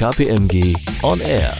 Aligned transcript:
KPMG 0.00 0.74
On 1.02 1.20
Air. 1.20 1.52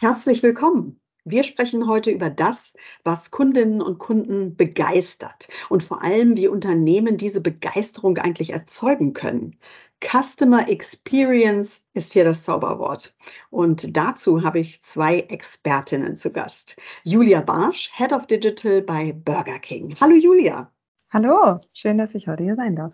Herzlich 0.00 0.42
willkommen. 0.42 1.00
Wir 1.24 1.44
sprechen 1.44 1.88
heute 1.88 2.10
über 2.10 2.28
das, 2.28 2.74
was 3.04 3.30
Kundinnen 3.30 3.80
und 3.80 3.96
Kunden 3.96 4.54
begeistert 4.54 5.48
und 5.70 5.82
vor 5.82 6.02
allem, 6.02 6.36
wie 6.36 6.46
Unternehmen 6.46 7.16
diese 7.16 7.40
Begeisterung 7.40 8.18
eigentlich 8.18 8.50
erzeugen 8.50 9.14
können. 9.14 9.56
Customer 10.04 10.68
Experience 10.68 11.88
ist 11.94 12.12
hier 12.12 12.24
das 12.24 12.42
Zauberwort. 12.42 13.16
Und 13.48 13.96
dazu 13.96 14.42
habe 14.42 14.58
ich 14.58 14.82
zwei 14.82 15.20
Expertinnen 15.20 16.18
zu 16.18 16.30
Gast. 16.30 16.76
Julia 17.02 17.40
Barsch, 17.40 17.90
Head 17.94 18.12
of 18.12 18.26
Digital 18.26 18.82
bei 18.82 19.14
Burger 19.14 19.58
King. 19.58 19.96
Hallo 20.02 20.16
Julia. 20.16 20.70
Hallo, 21.08 21.62
schön, 21.72 21.96
dass 21.96 22.14
ich 22.14 22.28
heute 22.28 22.42
hier 22.42 22.56
sein 22.56 22.76
darf. 22.76 22.92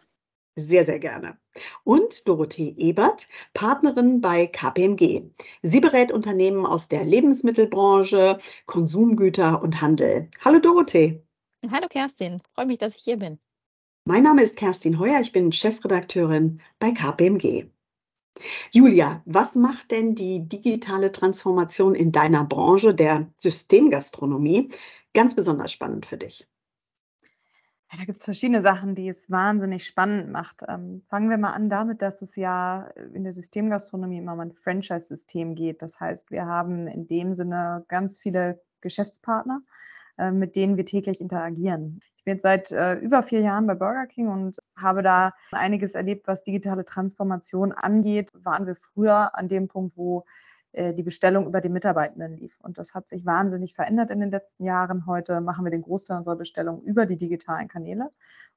Sehr, 0.56 0.84
sehr 0.84 0.98
gerne. 0.98 1.38
Und 1.82 2.28
Dorothee 2.28 2.74
Ebert, 2.76 3.26
Partnerin 3.54 4.20
bei 4.20 4.46
KPMG. 4.46 5.30
Sie 5.62 5.80
berät 5.80 6.12
Unternehmen 6.12 6.66
aus 6.66 6.88
der 6.88 7.04
Lebensmittelbranche, 7.04 8.36
Konsumgüter 8.66 9.62
und 9.62 9.80
Handel. 9.80 10.28
Hallo 10.44 10.58
Dorothee. 10.58 11.22
Hallo 11.70 11.88
Kerstin, 11.88 12.42
freue 12.54 12.66
mich, 12.66 12.78
dass 12.78 12.96
ich 12.96 13.02
hier 13.02 13.16
bin. 13.16 13.38
Mein 14.04 14.24
Name 14.24 14.42
ist 14.42 14.56
Kerstin 14.56 14.98
Heuer, 14.98 15.20
ich 15.20 15.32
bin 15.32 15.52
Chefredakteurin 15.52 16.60
bei 16.78 16.90
KPMG. 16.90 17.70
Julia, 18.72 19.22
was 19.24 19.54
macht 19.54 19.90
denn 19.90 20.14
die 20.14 20.48
digitale 20.48 21.12
Transformation 21.12 21.94
in 21.94 22.12
deiner 22.12 22.44
Branche 22.44 22.94
der 22.94 23.32
Systemgastronomie 23.38 24.68
ganz 25.14 25.34
besonders 25.34 25.72
spannend 25.72 26.04
für 26.04 26.18
dich? 26.18 26.46
Ja, 27.92 27.98
da 27.98 28.04
gibt 28.06 28.20
es 28.20 28.24
verschiedene 28.24 28.62
Sachen, 28.62 28.94
die 28.94 29.06
es 29.06 29.30
wahnsinnig 29.30 29.84
spannend 29.84 30.30
macht. 30.32 30.62
Ähm, 30.66 31.02
fangen 31.10 31.28
wir 31.28 31.36
mal 31.36 31.52
an 31.52 31.68
damit, 31.68 32.00
dass 32.00 32.22
es 32.22 32.36
ja 32.36 32.88
in 33.12 33.22
der 33.22 33.34
Systemgastronomie 33.34 34.16
immer 34.16 34.32
um 34.32 34.40
ein 34.40 34.52
Franchise-System 34.54 35.54
geht. 35.54 35.82
Das 35.82 36.00
heißt, 36.00 36.30
wir 36.30 36.46
haben 36.46 36.88
in 36.88 37.06
dem 37.06 37.34
Sinne 37.34 37.84
ganz 37.88 38.18
viele 38.18 38.62
Geschäftspartner, 38.80 39.60
äh, 40.16 40.30
mit 40.30 40.56
denen 40.56 40.78
wir 40.78 40.86
täglich 40.86 41.20
interagieren. 41.20 42.00
Ich 42.16 42.24
bin 42.24 42.34
jetzt 42.36 42.44
seit 42.44 42.72
äh, 42.72 42.94
über 42.94 43.22
vier 43.22 43.40
Jahren 43.40 43.66
bei 43.66 43.74
Burger 43.74 44.06
King 44.06 44.28
und 44.28 44.56
habe 44.74 45.02
da 45.02 45.34
einiges 45.50 45.92
erlebt, 45.92 46.26
was 46.26 46.44
digitale 46.44 46.86
Transformation 46.86 47.72
angeht. 47.72 48.30
Waren 48.32 48.66
wir 48.66 48.76
früher 48.76 49.36
an 49.36 49.48
dem 49.48 49.68
Punkt, 49.68 49.98
wo 49.98 50.20
äh, 50.20 50.22
die 50.74 51.02
Bestellung 51.02 51.46
über 51.46 51.60
die 51.60 51.68
Mitarbeitenden 51.68 52.36
lief. 52.36 52.58
Und 52.60 52.78
das 52.78 52.94
hat 52.94 53.08
sich 53.08 53.26
wahnsinnig 53.26 53.74
verändert 53.74 54.10
in 54.10 54.20
den 54.20 54.30
letzten 54.30 54.64
Jahren. 54.64 55.06
Heute 55.06 55.40
machen 55.40 55.64
wir 55.64 55.70
den 55.70 55.82
Großteil 55.82 56.16
unserer 56.18 56.36
Bestellungen 56.36 56.82
über 56.82 57.04
die 57.04 57.16
digitalen 57.16 57.68
Kanäle. 57.68 58.08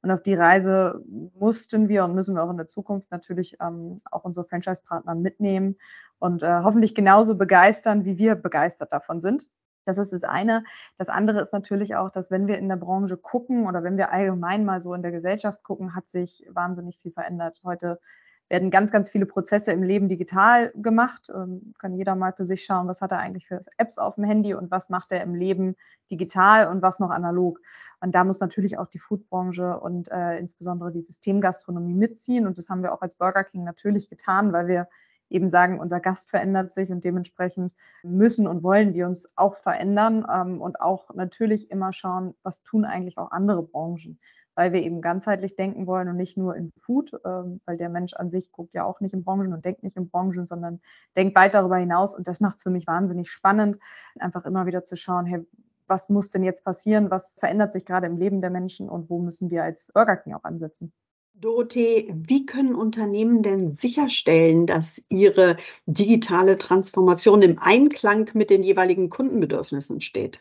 Und 0.02 0.12
auf 0.12 0.22
die 0.24 0.34
Reise 0.34 1.04
mussten 1.38 1.90
wir 1.90 2.06
und 2.06 2.16
müssen 2.16 2.36
wir 2.36 2.44
auch 2.44 2.50
in 2.50 2.58
der 2.58 2.68
Zukunft 2.68 3.12
natürlich 3.12 3.58
ähm, 3.62 3.98
auch 4.12 4.24
unsere 4.24 4.46
Franchise-Partner 4.46 5.16
mitnehmen 5.16 5.76
und 6.20 6.42
äh, 6.42 6.62
hoffentlich 6.64 6.96
genauso 6.96 7.36
begeistern, 7.36 8.06
wie 8.06 8.18
wir 8.18 8.36
begeistert 8.36 8.94
davon 8.94 9.20
sind. 9.20 9.48
Das 9.86 9.98
ist 9.98 10.14
das 10.14 10.24
eine. 10.24 10.64
Das 10.98 11.10
andere 11.10 11.42
ist 11.42 11.54
natürlich 11.54 11.96
auch, 11.96 12.10
dass 12.10 12.32
wenn 12.32 12.48
wir 12.48 12.58
in 12.58 12.70
der 12.70 12.76
Branche 12.76 13.18
gucken 13.18 13.68
oder 13.68 13.84
wenn 13.84 13.98
wir 13.98 14.12
allgemein 14.12 14.66
mal 14.66 14.82
so 14.82 14.94
in 14.94 15.04
der 15.04 15.12
Gesellschaft 15.12 15.64
gucken, 15.64 15.96
hat 15.96 16.08
sich 16.08 16.46
wahnsinnig 16.50 16.98
viel 16.98 17.12
verändert. 17.12 17.62
Heute 17.64 18.00
werden 18.50 18.70
ganz, 18.70 18.92
ganz 18.92 19.10
viele 19.10 19.26
Prozesse 19.26 19.72
im 19.72 19.82
Leben 19.82 20.08
digital 20.08 20.72
gemacht. 20.76 21.32
Ähm, 21.34 21.74
kann 21.80 21.96
jeder 21.96 22.16
mal 22.16 22.34
für 22.34 22.46
sich 22.46 22.64
schauen, 22.64 22.88
was 22.88 23.02
hat 23.02 23.12
er 23.12 23.20
eigentlich 23.20 23.48
für 23.48 23.62
Apps 23.78 23.98
auf 23.98 24.16
dem 24.16 24.24
Handy 24.24 24.54
und 24.54 24.70
was 24.72 24.90
macht 24.90 25.12
er 25.12 25.24
im 25.24 25.34
Leben 25.34 25.76
digital 26.12 26.68
und 26.68 26.82
was 26.82 27.00
noch 27.00 27.10
analog. 27.10 27.60
Und 28.02 28.14
da 28.14 28.24
muss 28.24 28.40
natürlich 28.40 28.78
auch 28.78 28.88
die 28.88 29.00
Foodbranche 29.00 29.80
und 29.80 30.12
äh, 30.12 30.38
insbesondere 30.38 30.92
die 30.92 31.02
Systemgastronomie 31.02 31.96
mitziehen. 31.96 32.46
Und 32.46 32.58
das 32.58 32.70
haben 32.70 32.84
wir 32.84 32.94
auch 32.94 33.02
als 33.02 33.16
Burger 33.16 33.44
King 33.44 33.64
natürlich 33.64 34.10
getan, 34.10 34.54
weil 34.54 34.68
wir 34.68 34.88
eben 35.30 35.50
sagen, 35.50 35.80
unser 35.80 36.00
Gast 36.00 36.30
verändert 36.30 36.72
sich 36.72 36.92
und 36.92 37.04
dementsprechend 37.04 37.74
müssen 38.04 38.48
und 38.48 38.62
wollen 38.62 38.94
wir 38.94 39.08
uns 39.08 39.28
auch 39.36 39.56
verändern 39.56 40.26
ähm, 40.32 40.62
und 40.62 40.80
auch 40.80 41.14
natürlich 41.16 41.72
immer 41.72 41.94
schauen, 41.94 42.36
was 42.44 42.62
tun 42.62 42.86
eigentlich 42.86 43.18
auch 43.18 43.32
andere 43.32 43.64
Branchen 43.64 44.20
weil 44.56 44.74
wir 44.74 44.82
eben 44.82 45.02
ganzheitlich 45.02 45.56
denken 45.56 45.86
wollen 45.86 46.08
und 46.08 46.18
nicht 46.18 46.38
nur 46.38 46.56
in 46.56 46.72
Food, 46.82 47.12
ähm, 47.26 47.62
weil 47.66 47.78
der 47.78 47.90
Mensch 47.90 48.14
an 48.14 48.30
sich 48.30 48.52
guckt 48.52 48.74
ja 48.74 48.86
auch 48.86 49.02
nicht 49.02 49.14
in 49.14 49.24
Branchen 49.24 49.54
und 49.54 49.66
denkt 49.66 49.84
nicht 49.84 49.98
in 49.98 50.10
Branchen, 50.10 50.46
sondern 50.46 50.82
denkt 51.16 51.36
weit 51.36 51.54
darüber 51.54 51.78
hinaus. 51.78 52.16
Und 52.16 52.28
das 52.28 52.40
macht 52.40 52.58
es 52.58 52.64
für 52.64 52.70
mich 52.70 52.88
wahnsinnig 52.88 53.30
spannend, 53.30 53.78
einfach 54.20 54.46
immer 54.46 54.66
wieder 54.66 54.84
zu 54.84 54.96
schauen, 54.96 55.26
hey, 55.26 55.46
was 55.88 56.10
muss 56.10 56.32
denn 56.32 56.44
jetzt 56.44 56.64
passieren? 56.64 57.12
Was 57.12 57.38
verändert 57.40 57.74
sich 57.74 57.86
gerade 57.86 58.08
im 58.08 58.18
Leben 58.18 58.42
der 58.42 58.50
Menschen 58.50 58.90
und 58.90 59.10
wo 59.10 59.20
müssen 59.20 59.52
wir 59.52 59.64
als 59.64 59.92
Burger 59.94 60.18
King 60.18 60.34
auch 60.34 60.44
ansetzen? 60.44 60.92
Dorothee, 61.38 62.14
wie 62.16 62.46
können 62.46 62.76
Unternehmen 62.76 63.44
denn 63.44 63.72
sicherstellen, 63.72 64.66
dass 64.68 65.04
ihre 65.10 65.58
digitale 65.86 66.58
Transformation 66.58 67.42
im 67.42 67.60
Einklang 67.60 68.32
mit 68.34 68.50
den 68.50 68.64
jeweiligen 68.64 69.10
Kundenbedürfnissen 69.10 70.00
steht? 70.00 70.40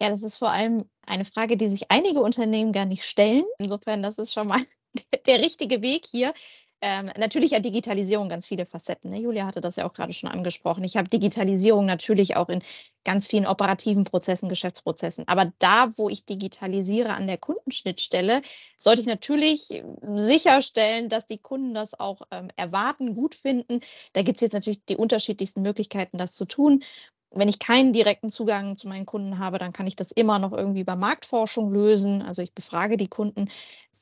Ja, 0.00 0.08
das 0.08 0.22
ist 0.22 0.38
vor 0.38 0.50
allem 0.50 0.84
eine 1.08 1.24
Frage, 1.24 1.56
die 1.56 1.68
sich 1.68 1.90
einige 1.90 2.20
Unternehmen 2.20 2.72
gar 2.72 2.86
nicht 2.86 3.04
stellen. 3.04 3.44
Insofern, 3.58 4.02
das 4.02 4.18
ist 4.18 4.32
schon 4.32 4.48
mal 4.48 4.60
der, 5.26 5.40
richtige 5.40 5.82
Weg 5.82 6.06
hier. 6.06 6.32
Ähm, 6.80 7.10
natürlich 7.18 7.54
hat 7.54 7.64
Digitalisierung 7.64 8.28
ganz 8.28 8.46
viele 8.46 8.64
Facetten. 8.64 9.10
Ne? 9.10 9.18
Julia 9.18 9.46
hatte 9.46 9.60
das 9.60 9.76
ja 9.76 9.84
auch 9.84 9.94
gerade 9.94 10.12
schon 10.12 10.30
angesprochen. 10.30 10.84
Ich 10.84 10.96
habe 10.96 11.08
Digitalisierung 11.08 11.86
natürlich 11.86 12.36
auch 12.36 12.48
in 12.48 12.62
ganz 13.02 13.26
vielen 13.26 13.46
operativen 13.46 14.04
Prozessen, 14.04 14.48
Geschäftsprozessen. 14.48 15.26
Aber 15.26 15.52
da, 15.58 15.90
wo 15.96 16.08
ich 16.08 16.24
digitalisiere 16.24 17.14
an 17.14 17.26
der 17.26 17.38
Kundenschnittstelle, 17.38 18.42
sollte 18.76 19.00
ich 19.00 19.08
natürlich 19.08 19.82
sicherstellen, 20.14 21.08
dass 21.08 21.26
die 21.26 21.38
Kunden 21.38 21.74
das 21.74 21.98
auch 21.98 22.22
ähm, 22.30 22.48
erwarten, 22.54 23.16
gut 23.16 23.34
finden. 23.34 23.80
Da 24.12 24.22
gibt 24.22 24.36
es 24.36 24.42
jetzt 24.42 24.52
natürlich 24.52 24.84
die 24.84 24.96
unterschiedlichsten 24.96 25.62
Möglichkeiten, 25.62 26.16
das 26.16 26.34
zu 26.34 26.44
tun 26.44 26.84
wenn 27.32 27.48
ich 27.48 27.58
keinen 27.58 27.92
direkten 27.92 28.30
Zugang 28.30 28.76
zu 28.76 28.88
meinen 28.88 29.06
Kunden 29.06 29.38
habe, 29.38 29.58
dann 29.58 29.72
kann 29.72 29.86
ich 29.86 29.96
das 29.96 30.10
immer 30.12 30.38
noch 30.38 30.52
irgendwie 30.52 30.80
über 30.80 30.96
Marktforschung 30.96 31.70
lösen. 31.72 32.22
Also 32.22 32.42
ich 32.42 32.54
befrage 32.54 32.96
die 32.96 33.08
Kunden. 33.08 33.48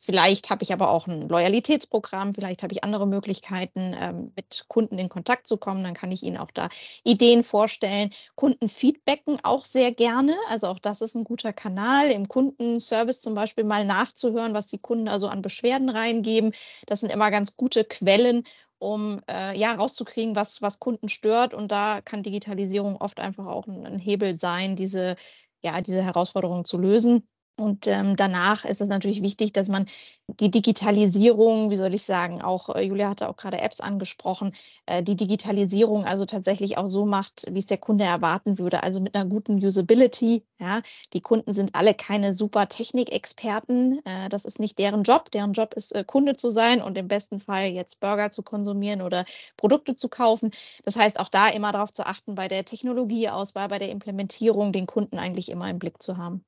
Vielleicht 0.07 0.51
habe 0.51 0.63
ich 0.63 0.73
aber 0.73 0.91
auch 0.91 1.09
ein 1.09 1.29
Loyalitätsprogramm, 1.29 2.33
vielleicht 2.33 2.63
habe 2.63 2.73
ich 2.73 2.85
andere 2.85 3.09
Möglichkeiten, 3.09 3.93
ähm, 4.01 4.33
mit 4.37 4.67
Kunden 4.69 4.99
in 4.99 5.09
Kontakt 5.09 5.49
zu 5.49 5.57
kommen. 5.57 5.83
Dann 5.83 5.95
kann 5.95 6.13
ich 6.13 6.23
ihnen 6.23 6.37
auch 6.37 6.53
da 6.53 6.69
Ideen 7.03 7.43
vorstellen. 7.43 8.11
Kunden 8.37 8.69
feedbacken 8.69 9.41
auch 9.43 9.65
sehr 9.65 9.91
gerne. 9.91 10.37
Also 10.49 10.69
auch 10.69 10.79
das 10.79 11.01
ist 11.01 11.17
ein 11.17 11.25
guter 11.25 11.53
Kanal, 11.53 12.13
im 12.13 12.29
Kundenservice 12.29 13.21
zum 13.21 13.35
Beispiel 13.35 13.65
mal 13.65 13.85
nachzuhören, 13.85 14.55
was 14.55 14.69
die 14.69 14.79
Kunden 14.79 15.09
also 15.09 15.27
an 15.27 15.43
Beschwerden 15.43 15.89
reingeben. 15.89 16.53
Das 16.87 17.01
sind 17.01 17.11
immer 17.11 17.33
ganz 17.33 17.57
gute 17.57 17.83
Quellen, 17.83 18.45
um 18.79 19.21
äh, 19.29 19.59
ja 19.59 19.75
rauszukriegen, 19.75 20.37
was, 20.37 20.63
was 20.63 20.79
Kunden 20.79 21.09
stört. 21.09 21.53
Und 21.53 21.73
da 21.73 22.01
kann 22.01 22.23
Digitalisierung 22.23 22.97
oft 22.97 23.19
einfach 23.19 23.47
auch 23.47 23.67
ein, 23.67 23.85
ein 23.85 23.99
Hebel 23.99 24.37
sein, 24.37 24.77
diese, 24.77 25.17
ja, 25.63 25.81
diese 25.81 26.03
Herausforderungen 26.05 26.65
zu 26.65 26.79
lösen. 26.79 27.27
Und 27.59 27.87
ähm, 27.87 28.17
danach 28.17 28.67
ist 28.67 28.83
es 28.83 28.89
natürlich 28.89 29.23
wichtig, 29.23 29.53
dass 29.55 29.69
man 29.69 29.87
die 30.29 30.51
Digitalisierung, 30.51 31.71
wie 31.71 31.77
soll 31.77 31.95
ich 31.95 32.05
sagen, 32.05 32.43
auch 32.43 32.69
äh, 32.75 32.83
Julia 32.83 33.09
hatte 33.09 33.29
auch 33.31 33.37
gerade 33.37 33.61
Apps 33.61 33.81
angesprochen, 33.81 34.53
äh, 34.85 35.03
die 35.03 35.17
Digitalisierung 35.17 36.05
also 36.05 36.27
tatsächlich 36.27 36.77
auch 36.77 36.87
so 36.87 37.07
macht, 37.07 37.47
wie 37.51 37.59
es 37.59 37.65
der 37.67 37.79
Kunde 37.79 38.05
erwarten 38.05 38.59
würde, 38.59 38.83
also 38.83 39.01
mit 39.01 39.15
einer 39.15 39.25
guten 39.25 39.55
Usability. 39.65 40.45
Ja, 40.59 40.83
die 41.15 41.23
Kunden 41.23 41.55
sind 41.55 41.75
alle 41.75 41.95
keine 41.95 42.35
super 42.35 42.69
Technikexperten. 42.69 44.05
Äh, 44.05 44.29
das 44.29 44.45
ist 44.45 44.59
nicht 44.61 44.79
deren 44.79 45.03
Job. 45.03 45.31
Deren 45.31 45.55
Job 45.55 45.73
ist 45.75 45.95
äh, 45.95 46.05
Kunde 46.05 46.37
zu 46.37 46.51
sein 46.51 46.83
und 46.83 46.99
im 46.99 47.09
besten 47.09 47.41
Fall 47.41 47.69
jetzt 47.69 48.01
Burger 48.01 48.31
zu 48.31 48.43
konsumieren 48.43 49.01
oder 49.01 49.25
Produkte 49.57 49.97
zu 49.97 50.09
kaufen. 50.11 50.51
Das 50.85 50.97
heißt 50.97 51.19
auch 51.21 51.29
da 51.31 51.49
immer 51.49 51.73
darauf 51.73 51.93
zu 51.93 52.05
achten, 52.07 52.35
bei 52.35 52.49
der 52.49 52.67
Technologieauswahl, 52.67 53.69
bei 53.69 53.79
der 53.79 53.91
Implementierung 53.91 54.73
den 54.73 54.87
Kunden 54.87 55.19
eigentlich 55.19 55.49
immer 55.51 55.71
im 55.71 55.79
Blick 55.79 56.03
zu 56.03 56.19
haben. 56.19 56.45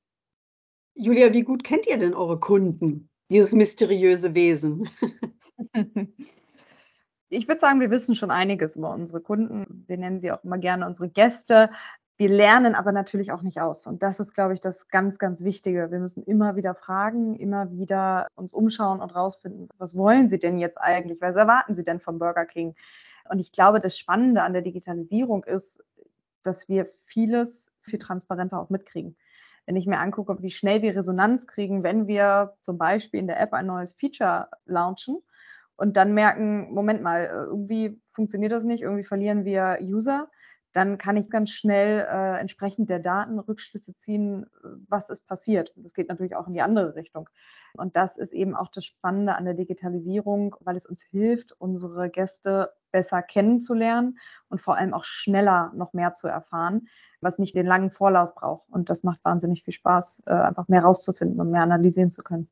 Julia, 1.00 1.32
wie 1.32 1.42
gut 1.42 1.62
kennt 1.62 1.86
ihr 1.86 1.96
denn 1.96 2.12
eure 2.12 2.40
Kunden, 2.40 3.08
dieses 3.30 3.52
mysteriöse 3.52 4.34
Wesen? 4.34 4.90
Ich 7.30 7.46
würde 7.46 7.60
sagen, 7.60 7.78
wir 7.78 7.90
wissen 7.90 8.14
schon 8.14 8.30
einiges 8.30 8.74
über 8.74 8.90
unsere 8.90 9.20
Kunden. 9.20 9.84
Wir 9.86 9.98
nennen 9.98 10.18
sie 10.18 10.32
auch 10.32 10.42
immer 10.44 10.56
gerne 10.56 10.86
unsere 10.86 11.10
Gäste. 11.10 11.68
Wir 12.16 12.30
lernen 12.30 12.74
aber 12.74 12.90
natürlich 12.90 13.32
auch 13.32 13.42
nicht 13.42 13.60
aus. 13.60 13.86
Und 13.86 14.02
das 14.02 14.18
ist, 14.18 14.32
glaube 14.32 14.54
ich, 14.54 14.62
das 14.62 14.88
ganz, 14.88 15.18
ganz 15.18 15.44
Wichtige. 15.44 15.90
Wir 15.90 15.98
müssen 15.98 16.22
immer 16.22 16.56
wieder 16.56 16.74
fragen, 16.74 17.34
immer 17.34 17.70
wieder 17.70 18.28
uns 18.34 18.54
umschauen 18.54 19.02
und 19.02 19.14
rausfinden, 19.14 19.68
was 19.76 19.94
wollen 19.94 20.30
Sie 20.30 20.38
denn 20.38 20.56
jetzt 20.56 20.80
eigentlich? 20.80 21.20
Was 21.20 21.36
erwarten 21.36 21.74
Sie 21.74 21.84
denn 21.84 22.00
vom 22.00 22.18
Burger 22.18 22.46
King? 22.46 22.74
Und 23.28 23.40
ich 23.40 23.52
glaube, 23.52 23.80
das 23.80 23.98
Spannende 23.98 24.42
an 24.42 24.54
der 24.54 24.62
Digitalisierung 24.62 25.44
ist, 25.44 25.84
dass 26.42 26.66
wir 26.66 26.88
vieles 27.04 27.70
viel 27.82 27.98
transparenter 27.98 28.58
auch 28.58 28.70
mitkriegen 28.70 29.18
wenn 29.68 29.76
ich 29.76 29.86
mir 29.86 29.98
angucke, 29.98 30.40
wie 30.40 30.50
schnell 30.50 30.80
wir 30.80 30.96
Resonanz 30.96 31.46
kriegen, 31.46 31.82
wenn 31.82 32.06
wir 32.06 32.54
zum 32.62 32.78
Beispiel 32.78 33.20
in 33.20 33.26
der 33.26 33.38
App 33.38 33.52
ein 33.52 33.66
neues 33.66 33.92
Feature 33.92 34.48
launchen 34.64 35.18
und 35.76 35.98
dann 35.98 36.14
merken, 36.14 36.72
Moment 36.72 37.02
mal, 37.02 37.26
irgendwie 37.26 38.00
funktioniert 38.14 38.50
das 38.50 38.64
nicht, 38.64 38.82
irgendwie 38.82 39.04
verlieren 39.04 39.44
wir 39.44 39.76
User, 39.82 40.30
dann 40.72 40.96
kann 40.96 41.18
ich 41.18 41.28
ganz 41.28 41.50
schnell 41.50 42.00
äh, 42.10 42.40
entsprechend 42.40 42.88
der 42.88 42.98
Daten 42.98 43.38
Rückschlüsse 43.38 43.94
ziehen, 43.94 44.46
was 44.88 45.10
ist 45.10 45.26
passiert. 45.26 45.74
Das 45.76 45.92
geht 45.92 46.08
natürlich 46.08 46.34
auch 46.34 46.46
in 46.46 46.54
die 46.54 46.62
andere 46.62 46.94
Richtung. 46.94 47.28
Und 47.74 47.94
das 47.94 48.16
ist 48.16 48.32
eben 48.32 48.56
auch 48.56 48.68
das 48.68 48.86
Spannende 48.86 49.34
an 49.34 49.44
der 49.44 49.54
Digitalisierung, 49.54 50.56
weil 50.60 50.76
es 50.76 50.86
uns 50.86 51.02
hilft, 51.02 51.52
unsere 51.60 52.08
Gäste 52.08 52.72
besser 52.90 53.22
kennenzulernen 53.22 54.18
und 54.48 54.60
vor 54.60 54.76
allem 54.76 54.94
auch 54.94 55.04
schneller 55.04 55.72
noch 55.74 55.92
mehr 55.92 56.14
zu 56.14 56.26
erfahren, 56.26 56.88
was 57.20 57.38
nicht 57.38 57.54
den 57.54 57.66
langen 57.66 57.90
Vorlauf 57.90 58.34
braucht. 58.34 58.68
Und 58.70 58.90
das 58.90 59.02
macht 59.02 59.24
wahnsinnig 59.24 59.64
viel 59.64 59.74
Spaß, 59.74 60.22
äh, 60.26 60.32
einfach 60.32 60.68
mehr 60.68 60.82
rauszufinden 60.82 61.40
und 61.40 61.50
mehr 61.50 61.62
analysieren 61.62 62.10
zu 62.10 62.22
können. 62.22 62.48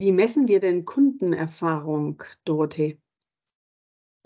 Wie 0.00 0.12
messen 0.12 0.46
wir 0.46 0.60
denn 0.60 0.84
Kundenerfahrung, 0.84 2.22
Dorothee? 2.44 3.00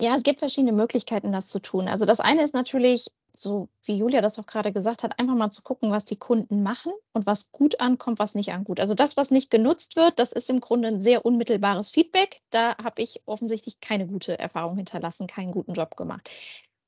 Ja, 0.01 0.15
es 0.15 0.23
gibt 0.23 0.39
verschiedene 0.39 0.73
Möglichkeiten, 0.73 1.31
das 1.31 1.47
zu 1.47 1.61
tun. 1.61 1.87
Also 1.87 2.05
das 2.05 2.19
eine 2.19 2.43
ist 2.43 2.53
natürlich, 2.53 3.07
so 3.35 3.69
wie 3.83 3.97
Julia 3.97 4.21
das 4.21 4.39
auch 4.39 4.45
gerade 4.45 4.71
gesagt 4.71 5.03
hat, 5.03 5.19
einfach 5.19 5.35
mal 5.35 5.51
zu 5.51 5.61
gucken, 5.61 5.91
was 5.91 6.05
die 6.05 6.15
Kunden 6.15 6.63
machen 6.63 6.93
und 7.13 7.25
was 7.25 7.51
gut 7.51 7.79
ankommt, 7.79 8.19
was 8.19 8.35
nicht 8.35 8.53
angut. 8.53 8.79
Also 8.79 8.93
das, 8.93 9.17
was 9.17 9.31
nicht 9.31 9.49
genutzt 9.49 9.95
wird, 9.95 10.19
das 10.19 10.31
ist 10.31 10.49
im 10.49 10.59
Grunde 10.59 10.89
ein 10.89 11.01
sehr 11.01 11.25
unmittelbares 11.25 11.89
Feedback. 11.89 12.41
Da 12.51 12.75
habe 12.83 13.01
ich 13.01 13.21
offensichtlich 13.25 13.79
keine 13.81 14.07
gute 14.07 14.37
Erfahrung 14.39 14.77
hinterlassen, 14.77 15.27
keinen 15.27 15.51
guten 15.51 15.73
Job 15.73 15.97
gemacht. 15.97 16.29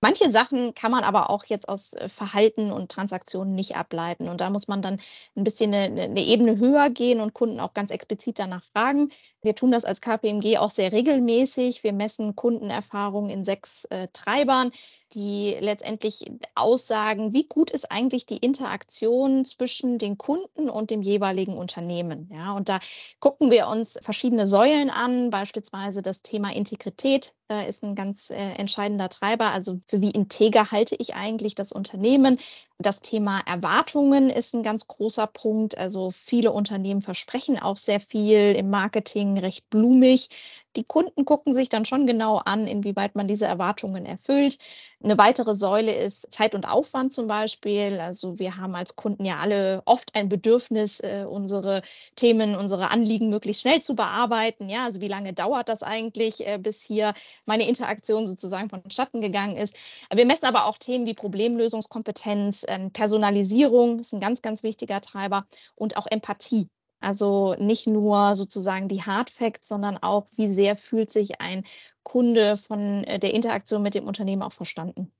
Manche 0.02 0.30
Sachen 0.30 0.76
kann 0.76 0.92
man 0.92 1.04
aber 1.04 1.32
auch 1.32 1.46
jetzt 1.46 1.68
aus 1.68 1.94
äh, 1.94 2.10
Verhalten 2.10 2.72
und 2.72 2.92
Transaktionen 2.92 3.56
nicht 3.56 3.76
ableiten. 3.76 4.30
Und 4.30 4.40
da 4.40 4.52
muss 4.52 4.68
man 4.68 4.84
dann 4.84 5.00
ein 5.36 5.44
bisschen 5.44 5.74
eine, 5.74 6.04
eine, 6.04 6.22
Ebene 6.22 6.60
höher 6.60 6.92
gehen 6.92 7.22
und 7.22 7.34
Kunden 7.34 7.60
auch 7.60 7.74
ganz 7.74 7.90
explizit 7.90 8.38
danach 8.38 8.64
fragen. 8.64 9.10
Wir 9.42 9.56
tun 9.56 9.72
das 9.72 9.84
als 9.84 10.02
KPMG 10.02 10.58
auch 10.60 10.70
sehr 10.70 10.92
regelmäßig. 10.92 11.84
Wir 11.84 11.92
messen 11.92 12.36
Kundenerfahrungen 12.36 13.32
in 13.32 13.44
sechs 13.44 13.86
äh, 13.86 14.08
Treibern 14.14 14.72
die 15.16 15.58
letztendlich 15.60 16.30
aussagen, 16.54 17.34
wie 17.34 17.48
gut 17.48 17.72
ist 17.72 17.92
eigentlich 17.92 18.26
die 18.26 18.38
Interaktion 18.38 19.46
zwischen 19.46 19.98
den 19.98 20.18
Kunden 20.18 20.70
und 20.70 20.92
dem 20.92 21.02
jeweiligen 21.02 21.58
Unternehmen. 21.58 22.30
Ja, 22.34 22.54
und 22.54 22.70
da 22.70 22.80
gucken 23.20 23.50
wir 23.50 23.68
uns 23.68 23.98
verschiedene 24.02 24.46
Säulen 24.46 24.90
an, 24.90 25.30
beispielsweise 25.30 26.02
das 26.02 26.22
Thema 26.22 26.54
Integrität 26.54 27.34
äh, 27.50 27.70
ist 27.70 27.84
ein 27.84 27.96
ganz 27.96 28.30
äh, 28.30 28.36
entscheidender 28.36 29.10
Treiber. 29.10 29.52
Also 29.52 29.80
für 29.88 30.02
wie 30.02 30.12
integer 30.12 30.72
halte 30.72 30.96
ich 30.96 31.16
eigentlich 31.16 31.56
das 31.56 31.72
Unternehmen? 31.72 32.40
Das 32.78 33.00
Thema 33.00 33.40
Erwartungen 33.46 34.30
ist 34.30 34.54
ein 34.54 34.62
ganz 34.62 34.88
großer 34.88 35.28
Punkt. 35.28 35.78
Also 35.78 36.10
viele 36.10 36.52
Unternehmen 36.52 37.02
versprechen 37.02 37.58
auch 37.58 37.78
sehr 37.78 38.02
viel 38.02 38.54
im 38.54 38.70
Marketing, 38.70 39.38
recht 39.38 39.70
blumig. 39.70 40.30
Die 40.76 40.84
Kunden 40.84 41.24
gucken 41.24 41.54
sich 41.54 41.70
dann 41.70 41.86
schon 41.86 42.06
genau 42.06 42.38
an, 42.38 42.68
inwieweit 42.68 43.16
man 43.16 43.30
diese 43.30 43.46
Erwartungen 43.46 44.06
erfüllt. 44.06 44.58
Eine 45.02 45.18
weitere 45.18 45.56
Säule 45.56 45.94
ist 45.96 46.34
Zeit 46.34 46.54
und 46.54 46.68
Aufwand 46.68 47.14
zum 47.14 47.28
Beispiel. 47.28 48.00
Also 48.02 48.40
wir 48.40 48.58
haben 48.58 48.76
als 48.76 48.98
Kunden 48.98 49.24
ja 49.24 49.38
alle 49.38 49.82
oft 49.86 50.14
ein 50.14 50.28
Bedürfnis, 50.28 51.00
äh, 51.00 51.26
unsere 51.30 51.82
Themen, 52.18 52.56
unsere 52.58 52.92
Anliegen 52.92 53.30
möglichst 53.30 53.62
schnell 53.62 53.82
zu 53.82 53.96
bearbeiten. 53.96 54.68
Ja, 54.68 54.84
also 54.86 55.00
wie 55.00 55.08
lange 55.08 55.32
dauert 55.32 55.70
das 55.70 55.82
eigentlich, 55.82 56.46
äh, 56.46 56.58
bis 56.58 56.82
hier 56.84 57.14
meine 57.46 57.68
Interaktion 57.70 58.28
sozusagen 58.28 58.70
vonstatten 58.70 59.22
gegangen 59.22 59.56
ist. 59.56 59.76
Wir 60.14 60.26
messen 60.26 60.46
aber 60.46 60.66
auch 60.66 60.78
Themen 60.78 61.06
wie 61.06 61.14
Problemlösungskompetenz, 61.14 62.65
ähm, 62.68 62.92
Personalisierung 62.92 64.00
ist 64.00 64.14
ein 64.14 64.20
ganz, 64.20 64.42
ganz 64.42 64.64
wichtiger 64.64 65.02
Treiber 65.02 65.46
und 65.76 65.98
auch 65.98 66.08
Empathie. 66.08 66.70
Also 67.00 67.56
nicht 67.60 67.88
nur 67.88 68.36
sozusagen 68.36 68.88
die 68.88 69.04
Hard 69.04 69.30
Facts, 69.30 69.68
sondern 69.68 69.98
auch, 69.98 70.28
wie 70.36 70.48
sehr 70.48 70.76
fühlt 70.76 71.12
sich 71.12 71.42
ein 71.42 71.64
Kunde 72.04 72.58
von 72.58 73.04
äh, 73.04 73.20
der 73.20 73.34
Interaktion 73.34 73.82
mit 73.82 73.96
dem 73.96 74.08
Unternehmen 74.08 74.42
auch 74.42 74.54
verstanden. 74.54 75.12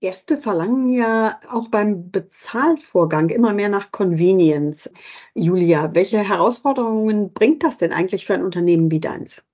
Gäste 0.00 0.36
verlangen 0.36 0.92
ja 0.92 1.38
auch 1.48 1.68
beim 1.68 2.10
Bezahlvorgang 2.10 3.28
immer 3.28 3.52
mehr 3.52 3.68
nach 3.68 3.92
Convenience. 3.92 4.92
Julia, 5.32 5.94
welche 5.94 6.18
Herausforderungen 6.18 7.32
bringt 7.32 7.62
das 7.62 7.78
denn 7.78 7.92
eigentlich 7.92 8.26
für 8.26 8.34
ein 8.34 8.44
Unternehmen 8.44 8.90
wie 8.90 8.98
deins? 8.98 9.44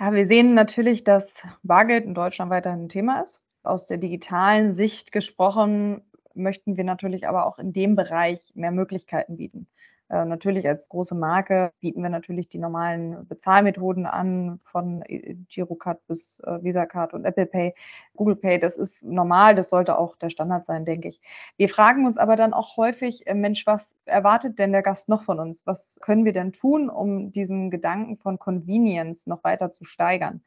Ja, 0.00 0.14
wir 0.14 0.26
sehen 0.26 0.54
natürlich, 0.54 1.04
dass 1.04 1.42
Bargeld 1.62 2.06
in 2.06 2.14
Deutschland 2.14 2.50
weiterhin 2.50 2.84
ein 2.84 2.88
Thema 2.88 3.20
ist. 3.20 3.42
Aus 3.62 3.86
der 3.86 3.98
digitalen 3.98 4.74
Sicht 4.74 5.12
gesprochen 5.12 6.02
möchten 6.34 6.76
wir 6.76 6.84
natürlich 6.84 7.28
aber 7.28 7.46
auch 7.46 7.58
in 7.58 7.72
dem 7.72 7.96
Bereich 7.96 8.52
mehr 8.54 8.70
Möglichkeiten 8.70 9.36
bieten. 9.36 9.68
Äh, 10.12 10.26
natürlich 10.26 10.68
als 10.68 10.90
große 10.90 11.14
Marke 11.14 11.72
bieten 11.80 12.02
wir 12.02 12.10
natürlich 12.10 12.50
die 12.50 12.58
normalen 12.58 13.26
Bezahlmethoden 13.28 14.04
an, 14.04 14.60
von 14.64 15.00
äh, 15.02 15.36
Girocard 15.48 16.06
bis 16.06 16.38
äh, 16.40 16.62
VisaCard 16.62 17.14
und 17.14 17.24
Apple 17.24 17.46
Pay, 17.46 17.74
Google 18.14 18.36
Pay. 18.36 18.58
Das 18.58 18.76
ist 18.76 19.02
normal, 19.02 19.54
das 19.54 19.70
sollte 19.70 19.96
auch 19.98 20.16
der 20.16 20.28
Standard 20.28 20.66
sein, 20.66 20.84
denke 20.84 21.08
ich. 21.08 21.20
Wir 21.56 21.70
fragen 21.70 22.04
uns 22.04 22.18
aber 22.18 22.36
dann 22.36 22.52
auch 22.52 22.76
häufig, 22.76 23.24
Mensch, 23.32 23.66
was 23.66 23.96
erwartet 24.04 24.58
denn 24.58 24.72
der 24.72 24.82
Gast 24.82 25.08
noch 25.08 25.22
von 25.22 25.40
uns? 25.40 25.62
Was 25.66 25.98
können 26.02 26.26
wir 26.26 26.34
denn 26.34 26.52
tun, 26.52 26.90
um 26.90 27.32
diesen 27.32 27.70
Gedanken 27.70 28.18
von 28.18 28.38
Convenience 28.38 29.26
noch 29.26 29.42
weiter 29.44 29.72
zu 29.72 29.84
steigern? 29.84 30.42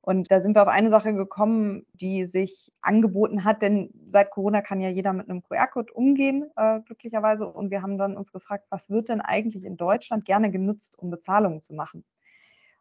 Und 0.00 0.30
da 0.30 0.40
sind 0.40 0.54
wir 0.56 0.62
auf 0.62 0.68
eine 0.68 0.90
Sache 0.90 1.12
gekommen, 1.12 1.84
die 1.92 2.26
sich 2.26 2.72
angeboten 2.80 3.44
hat, 3.44 3.62
denn 3.62 3.90
seit 4.08 4.30
Corona 4.30 4.62
kann 4.62 4.80
ja 4.80 4.88
jeder 4.88 5.12
mit 5.12 5.28
einem 5.28 5.42
QR-Code 5.42 5.92
umgehen, 5.92 6.50
äh, 6.56 6.80
glücklicherweise. 6.80 7.46
Und 7.46 7.70
wir 7.70 7.82
haben 7.82 7.98
dann 7.98 8.16
uns 8.16 8.32
gefragt, 8.32 8.64
was 8.70 8.88
wird 8.88 9.08
denn 9.08 9.20
eigentlich 9.20 9.64
in 9.64 9.76
Deutschland 9.76 10.24
gerne 10.24 10.50
genutzt, 10.50 10.98
um 10.98 11.10
Bezahlungen 11.10 11.62
zu 11.62 11.74
machen? 11.74 12.04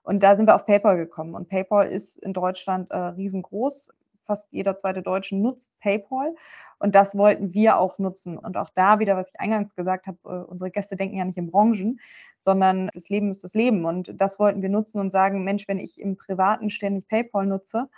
Und 0.04 0.24
da 0.24 0.38
sind 0.38 0.48
wir 0.48 0.56
auf 0.56 0.66
PayPal 0.66 0.96
gekommen. 0.96 1.36
Und 1.36 1.50
PayPal 1.50 1.88
ist 1.88 2.16
in 2.18 2.32
Deutschland 2.32 2.90
äh, 2.92 2.98
riesengroß 2.98 3.90
fast 4.28 4.52
jeder 4.52 4.76
zweite 4.76 5.02
Deutsche 5.02 5.36
nutzt 5.36 5.74
PayPal. 5.80 6.36
Und 6.80 6.94
das 6.94 7.16
wollten 7.16 7.54
wir 7.54 7.80
auch 7.80 7.98
nutzen. 7.98 8.38
Und 8.38 8.58
auch 8.58 8.70
da 8.76 9.00
wieder, 9.00 9.18
was 9.18 9.30
ich 9.30 9.40
eingangs 9.40 9.74
gesagt 9.76 10.06
habe, 10.06 10.18
äh, 10.26 10.50
unsere 10.50 10.70
Gäste 10.70 10.96
denken 10.96 11.18
ja 11.18 11.26
nicht 11.26 11.38
in 11.38 11.50
Branchen, 11.50 12.00
sondern 12.38 12.92
das 12.94 13.10
Leben 13.10 13.32
ist 13.32 13.44
das 13.44 13.56
Leben. 13.56 13.86
Und 13.86 14.12
das 14.22 14.38
wollten 14.38 14.62
wir 14.62 14.70
nutzen 14.70 15.00
und 15.00 15.10
sagen, 15.10 15.44
Mensch, 15.44 15.68
wenn 15.68 15.80
ich 15.80 16.00
im 16.00 16.18
Privaten 16.18 16.70
ständig 16.70 17.08
PayPal 17.08 17.48
nutze, 17.48 17.90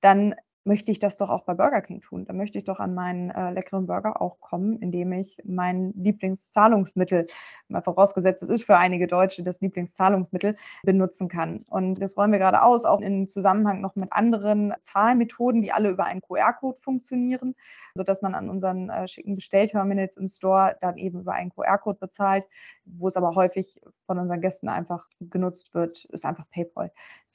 dann 0.00 0.34
möchte 0.68 0.92
ich 0.92 0.98
das 0.98 1.16
doch 1.16 1.30
auch 1.30 1.44
bei 1.44 1.54
Burger 1.54 1.80
King 1.80 2.02
tun. 2.02 2.26
Da 2.26 2.34
möchte 2.34 2.58
ich 2.58 2.64
doch 2.64 2.78
an 2.78 2.94
meinen 2.94 3.30
äh, 3.30 3.50
leckeren 3.52 3.86
Burger 3.86 4.20
auch 4.20 4.38
kommen, 4.38 4.78
indem 4.80 5.12
ich 5.12 5.38
mein 5.44 5.94
Lieblingszahlungsmittel, 5.96 7.26
mal 7.68 7.80
vorausgesetzt, 7.80 8.42
es 8.42 8.50
ist 8.50 8.64
für 8.64 8.76
einige 8.76 9.06
Deutsche 9.06 9.42
das 9.42 9.60
Lieblingszahlungsmittel, 9.60 10.56
benutzen 10.82 11.28
kann. 11.28 11.64
Und 11.70 11.94
das 12.02 12.16
wollen 12.18 12.32
wir 12.32 12.38
gerade 12.38 12.62
aus, 12.62 12.84
auch 12.84 13.00
im 13.00 13.28
Zusammenhang 13.28 13.80
noch 13.80 13.96
mit 13.96 14.12
anderen 14.12 14.74
Zahlmethoden, 14.80 15.62
die 15.62 15.72
alle 15.72 15.88
über 15.88 16.04
einen 16.04 16.20
QR-Code 16.20 16.78
funktionieren, 16.82 17.54
sodass 17.94 18.20
man 18.20 18.34
an 18.34 18.50
unseren 18.50 18.90
äh, 18.90 19.08
schicken 19.08 19.36
Bestellterminals 19.36 20.18
im 20.18 20.28
Store 20.28 20.76
dann 20.80 20.98
eben 20.98 21.20
über 21.20 21.32
einen 21.32 21.50
QR-Code 21.50 21.98
bezahlt, 21.98 22.46
wo 22.84 23.08
es 23.08 23.16
aber 23.16 23.34
häufig 23.34 23.80
von 24.04 24.18
unseren 24.18 24.42
Gästen 24.42 24.68
einfach 24.68 25.06
genutzt 25.18 25.72
wird, 25.72 26.04
ist 26.04 26.26
einfach 26.26 26.44
PayPal 26.50 26.92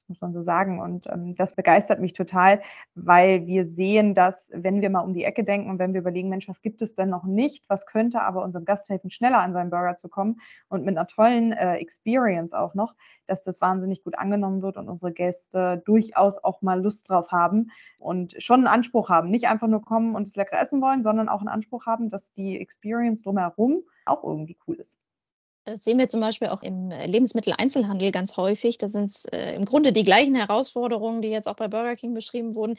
muss 0.08 0.22
man 0.22 0.34
so 0.34 0.42
sagen. 0.42 0.80
Und 0.82 1.08
ähm, 1.08 1.36
das 1.36 1.56
begeistert 1.56 2.00
mich 2.00 2.14
total, 2.14 2.62
weil 2.96 3.46
wir 3.48 3.66
sehen, 3.66 4.14
dass 4.14 4.50
wenn 4.54 4.82
wir 4.82 4.90
mal 4.90 5.02
um 5.02 5.14
die 5.14 5.24
Ecke 5.24 5.44
denken 5.44 5.70
und 5.70 5.80
wenn 5.80 5.94
wir 5.94 6.02
überlegen, 6.02 6.30
Mensch, 6.30 6.48
was 6.48 6.62
gibt 6.62 6.82
es 6.82 6.96
denn 6.96 7.10
noch 7.10 7.24
nicht, 7.24 7.64
was 7.68 7.86
könnte 7.86 8.22
aber 8.22 8.44
unserem 8.44 8.66
Gast 8.66 8.90
helfen, 8.90 9.10
schneller 9.10 9.40
an 9.40 9.54
seinen 9.54 9.70
Burger 9.70 9.96
zu 9.96 10.10
kommen 10.10 10.40
und 10.70 10.86
mit 10.86 10.98
einer 10.98 11.08
tollen 11.08 11.52
äh, 11.52 11.76
Experience 11.76 12.54
auch 12.54 12.74
noch, 12.74 12.96
dass 13.28 13.44
das 13.44 13.62
wahnsinnig 13.62 14.04
gut 14.04 14.18
angenommen 14.18 14.62
wird 14.62 14.78
und 14.78 14.90
unsere 14.90 15.14
Gäste 15.14 15.82
durchaus 15.86 16.44
auch 16.44 16.62
mal 16.62 16.82
Lust 16.82 17.10
drauf 17.10 17.32
haben 17.32 17.72
und 17.98 18.36
schon 18.42 18.62
einen 18.62 18.68
Anspruch 18.68 19.10
haben. 19.10 19.30
Nicht 19.30 19.48
einfach 19.48 19.68
nur 19.68 19.82
kommen 19.82 20.16
und 20.16 20.28
es 20.28 20.36
lecker 20.36 20.60
essen 20.60 20.82
wollen, 20.82 21.04
sondern 21.04 21.30
auch 21.30 21.40
einen 21.40 21.50
Anspruch 21.50 21.86
haben, 21.86 22.10
dass 22.10 22.34
die 22.34 22.60
Experience 22.60 23.24
drumherum 23.24 23.84
auch 24.06 24.24
irgendwie 24.24 24.58
cool 24.68 24.76
ist. 24.76 24.98
Das 25.66 25.84
sehen 25.86 25.98
wir 25.98 26.10
zum 26.10 26.20
Beispiel 26.20 26.50
auch 26.50 26.62
im 26.62 26.92
äh, 26.92 27.06
Lebensmitteleinzelhandel 27.08 28.12
ganz 28.12 28.36
häufig. 28.36 28.78
Da 28.78 28.90
sind 28.90 29.06
es 29.06 29.26
äh, 29.26 29.56
im 29.56 29.66
Grunde 29.66 29.94
die 29.94 30.04
gleichen 30.04 30.36
Herausforderungen, 30.36 31.22
die 31.22 31.30
jetzt 31.30 31.48
auch 31.48 31.56
bei 31.56 31.70
Burger 31.70 31.96
King 31.96 32.14
beschrieben 32.14 32.56
wurden. 32.56 32.78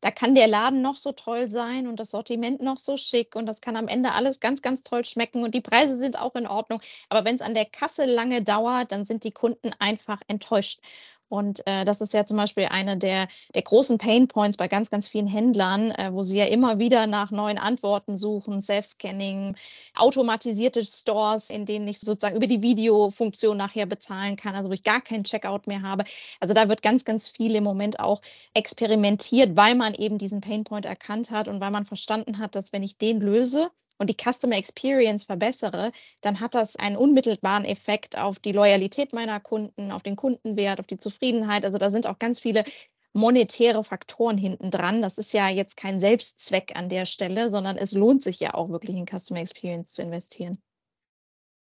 Da 0.00 0.10
kann 0.10 0.34
der 0.34 0.46
Laden 0.46 0.82
noch 0.82 0.94
so 0.96 1.12
toll 1.12 1.48
sein 1.48 1.88
und 1.88 1.98
das 1.98 2.10
Sortiment 2.10 2.62
noch 2.62 2.78
so 2.78 2.96
schick 2.96 3.34
und 3.34 3.46
das 3.46 3.60
kann 3.60 3.76
am 3.76 3.88
Ende 3.88 4.12
alles 4.12 4.38
ganz, 4.40 4.62
ganz 4.62 4.82
toll 4.84 5.04
schmecken 5.04 5.42
und 5.42 5.54
die 5.54 5.60
Preise 5.60 5.98
sind 5.98 6.18
auch 6.20 6.36
in 6.36 6.46
Ordnung. 6.46 6.80
Aber 7.08 7.24
wenn 7.24 7.34
es 7.34 7.40
an 7.42 7.54
der 7.54 7.64
Kasse 7.64 8.04
lange 8.04 8.42
dauert, 8.42 8.92
dann 8.92 9.04
sind 9.04 9.24
die 9.24 9.32
Kunden 9.32 9.72
einfach 9.80 10.20
enttäuscht. 10.28 10.80
Und 11.28 11.66
äh, 11.66 11.84
das 11.84 12.00
ist 12.00 12.12
ja 12.14 12.24
zum 12.24 12.36
Beispiel 12.36 12.66
eine 12.66 12.96
der, 12.96 13.28
der 13.54 13.62
großen 13.62 13.98
Pain 13.98 14.28
Points 14.28 14.56
bei 14.56 14.68
ganz, 14.68 14.90
ganz 14.90 15.08
vielen 15.08 15.26
Händlern, 15.26 15.90
äh, 15.92 16.12
wo 16.12 16.22
sie 16.22 16.38
ja 16.38 16.46
immer 16.46 16.78
wieder 16.78 17.06
nach 17.06 17.30
neuen 17.30 17.58
Antworten 17.58 18.16
suchen, 18.16 18.62
Self-Scanning, 18.62 19.56
automatisierte 19.94 20.84
Stores, 20.84 21.50
in 21.50 21.66
denen 21.66 21.86
ich 21.88 22.00
sozusagen 22.00 22.36
über 22.36 22.46
die 22.46 22.62
Videofunktion 22.62 23.56
nachher 23.56 23.86
bezahlen 23.86 24.36
kann, 24.36 24.54
also 24.54 24.70
wo 24.70 24.72
ich 24.72 24.82
gar 24.82 25.00
keinen 25.00 25.24
Checkout 25.24 25.66
mehr 25.66 25.82
habe. 25.82 26.04
Also 26.40 26.54
da 26.54 26.68
wird 26.68 26.82
ganz, 26.82 27.04
ganz 27.04 27.28
viel 27.28 27.54
im 27.54 27.64
Moment 27.64 28.00
auch 28.00 28.20
experimentiert, 28.54 29.56
weil 29.56 29.74
man 29.74 29.94
eben 29.94 30.18
diesen 30.18 30.40
Pain 30.40 30.64
Point 30.64 30.86
erkannt 30.86 31.30
hat 31.30 31.48
und 31.48 31.60
weil 31.60 31.70
man 31.70 31.84
verstanden 31.84 32.38
hat, 32.38 32.54
dass 32.54 32.72
wenn 32.72 32.82
ich 32.82 32.96
den 32.98 33.20
löse, 33.20 33.70
und 33.98 34.08
die 34.08 34.16
Customer 34.16 34.56
Experience 34.56 35.24
verbessere, 35.24 35.92
dann 36.20 36.40
hat 36.40 36.54
das 36.54 36.76
einen 36.76 36.96
unmittelbaren 36.96 37.64
Effekt 37.64 38.16
auf 38.18 38.38
die 38.38 38.52
Loyalität 38.52 39.12
meiner 39.12 39.40
Kunden, 39.40 39.92
auf 39.92 40.02
den 40.02 40.16
Kundenwert, 40.16 40.80
auf 40.80 40.86
die 40.86 40.98
Zufriedenheit. 40.98 41.64
Also 41.64 41.78
da 41.78 41.90
sind 41.90 42.06
auch 42.06 42.18
ganz 42.18 42.40
viele 42.40 42.64
monetäre 43.12 43.82
Faktoren 43.82 44.38
hinten 44.38 44.70
dran. 44.70 45.02
Das 45.02 45.18
ist 45.18 45.32
ja 45.32 45.48
jetzt 45.48 45.76
kein 45.76 46.00
Selbstzweck 46.00 46.72
an 46.76 46.88
der 46.88 47.06
Stelle, 47.06 47.50
sondern 47.50 47.76
es 47.76 47.92
lohnt 47.92 48.22
sich 48.22 48.40
ja 48.40 48.54
auch 48.54 48.68
wirklich 48.68 48.96
in 48.96 49.06
Customer 49.06 49.40
Experience 49.40 49.92
zu 49.92 50.02
investieren. 50.02 50.58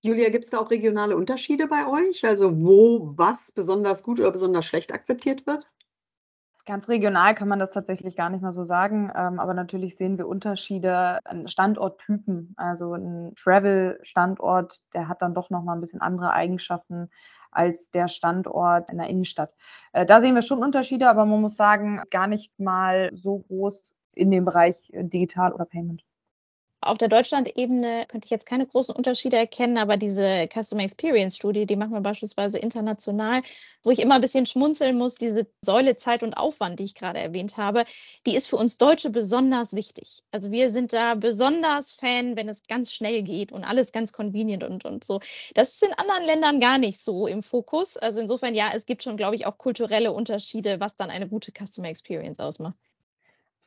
Julia, 0.01 0.29
gibt 0.29 0.45
es 0.45 0.51
da 0.51 0.59
auch 0.59 0.69
regionale 0.69 1.17
Unterschiede 1.17 1.67
bei 1.67 1.87
euch? 1.87 2.23
Also 2.23 2.61
wo 2.61 3.13
was 3.17 3.51
besonders 3.51 4.03
gut 4.03 4.19
oder 4.19 4.31
besonders 4.31 4.65
schlecht 4.65 4.93
akzeptiert 4.93 5.47
wird? 5.47 5.71
Ganz 6.67 6.89
regional 6.89 7.33
kann 7.33 7.47
man 7.47 7.59
das 7.59 7.71
tatsächlich 7.71 8.17
gar 8.17 8.29
nicht 8.29 8.41
mal 8.41 8.51
so 8.51 8.65
sagen, 8.65 9.09
ähm, 9.15 9.39
aber 9.39 9.53
natürlich 9.53 9.95
sehen 9.95 10.17
wir 10.17 10.27
Unterschiede 10.27 11.19
an 11.23 11.47
Standorttypen. 11.47 12.53
Also 12.57 12.93
ein 12.93 13.33
Travel-Standort, 13.35 14.81
der 14.93 15.07
hat 15.07 15.21
dann 15.21 15.33
doch 15.33 15.49
nochmal 15.49 15.77
ein 15.77 15.81
bisschen 15.81 16.01
andere 16.01 16.33
Eigenschaften 16.33 17.09
als 17.51 17.89
der 17.91 18.09
Standort 18.09 18.91
in 18.91 18.97
der 18.97 19.07
Innenstadt. 19.07 19.53
Äh, 19.93 20.05
da 20.05 20.19
sehen 20.21 20.35
wir 20.35 20.41
schon 20.41 20.61
Unterschiede, 20.61 21.09
aber 21.09 21.25
man 21.25 21.39
muss 21.39 21.55
sagen, 21.55 22.01
gar 22.11 22.27
nicht 22.27 22.51
mal 22.59 23.11
so 23.15 23.39
groß 23.47 23.95
in 24.13 24.29
dem 24.29 24.43
Bereich 24.43 24.89
äh, 24.91 25.05
Digital 25.05 25.53
oder 25.53 25.63
Payment. 25.65 26.03
Auf 26.79 26.99
der 26.99 27.07
Deutschland-Ebene 27.07 28.05
könnte 28.07 28.25
ich 28.25 28.29
jetzt 28.31 28.45
keine 28.45 28.67
großen 28.67 28.95
Unterschiede 28.95 29.35
erkennen, 29.35 29.77
aber 29.79 29.97
diese 29.97 30.47
Customer 30.47 30.83
Experience 30.83 31.35
Studie, 31.35 31.65
die 31.65 31.75
machen 31.75 31.91
wir 31.91 32.01
beispielsweise 32.01 32.59
international, 32.59 33.41
wo 33.83 33.89
ich 33.89 33.99
immer 33.99 34.15
ein 34.15 34.21
bisschen 34.21 34.45
schmunzeln 34.45 34.95
muss, 34.95 35.15
diese 35.15 35.47
Säule 35.61 35.97
Zeit 35.97 36.21
und 36.21 36.35
Aufwand, 36.37 36.79
die 36.79 36.83
ich 36.83 36.93
gerade 36.93 37.19
erwähnt 37.19 37.57
habe, 37.57 37.83
die 38.27 38.35
ist 38.35 38.47
für 38.47 38.57
uns 38.57 38.77
Deutsche 38.77 39.09
besonders 39.09 39.73
wichtig. 39.73 40.23
Also 40.31 40.51
wir 40.51 40.71
sind 40.71 40.93
da 40.93 41.15
besonders 41.15 41.93
Fan, 41.93 42.35
wenn 42.35 42.47
es 42.47 42.61
ganz 42.67 42.93
schnell 42.93 43.23
geht 43.23 43.51
und 43.51 43.63
alles 43.63 43.91
ganz 43.91 44.13
convenient 44.13 44.63
und, 44.63 44.85
und 44.85 45.03
so. 45.03 45.19
Das 45.55 45.71
ist 45.73 45.83
in 45.83 45.93
anderen 45.93 46.25
Ländern 46.25 46.59
gar 46.59 46.77
nicht 46.77 47.03
so 47.03 47.25
im 47.27 47.41
Fokus. 47.41 47.97
Also 47.97 48.21
insofern, 48.21 48.53
ja, 48.53 48.69
es 48.73 48.85
gibt 48.85 49.01
schon, 49.03 49.17
glaube 49.17 49.35
ich, 49.35 49.47
auch 49.47 49.57
kulturelle 49.57 50.13
Unterschiede, 50.13 50.79
was 50.79 50.95
dann 50.95 51.09
eine 51.09 51.27
gute 51.27 51.51
Customer 51.51 51.87
Experience 51.89 52.39
ausmacht. 52.39 52.77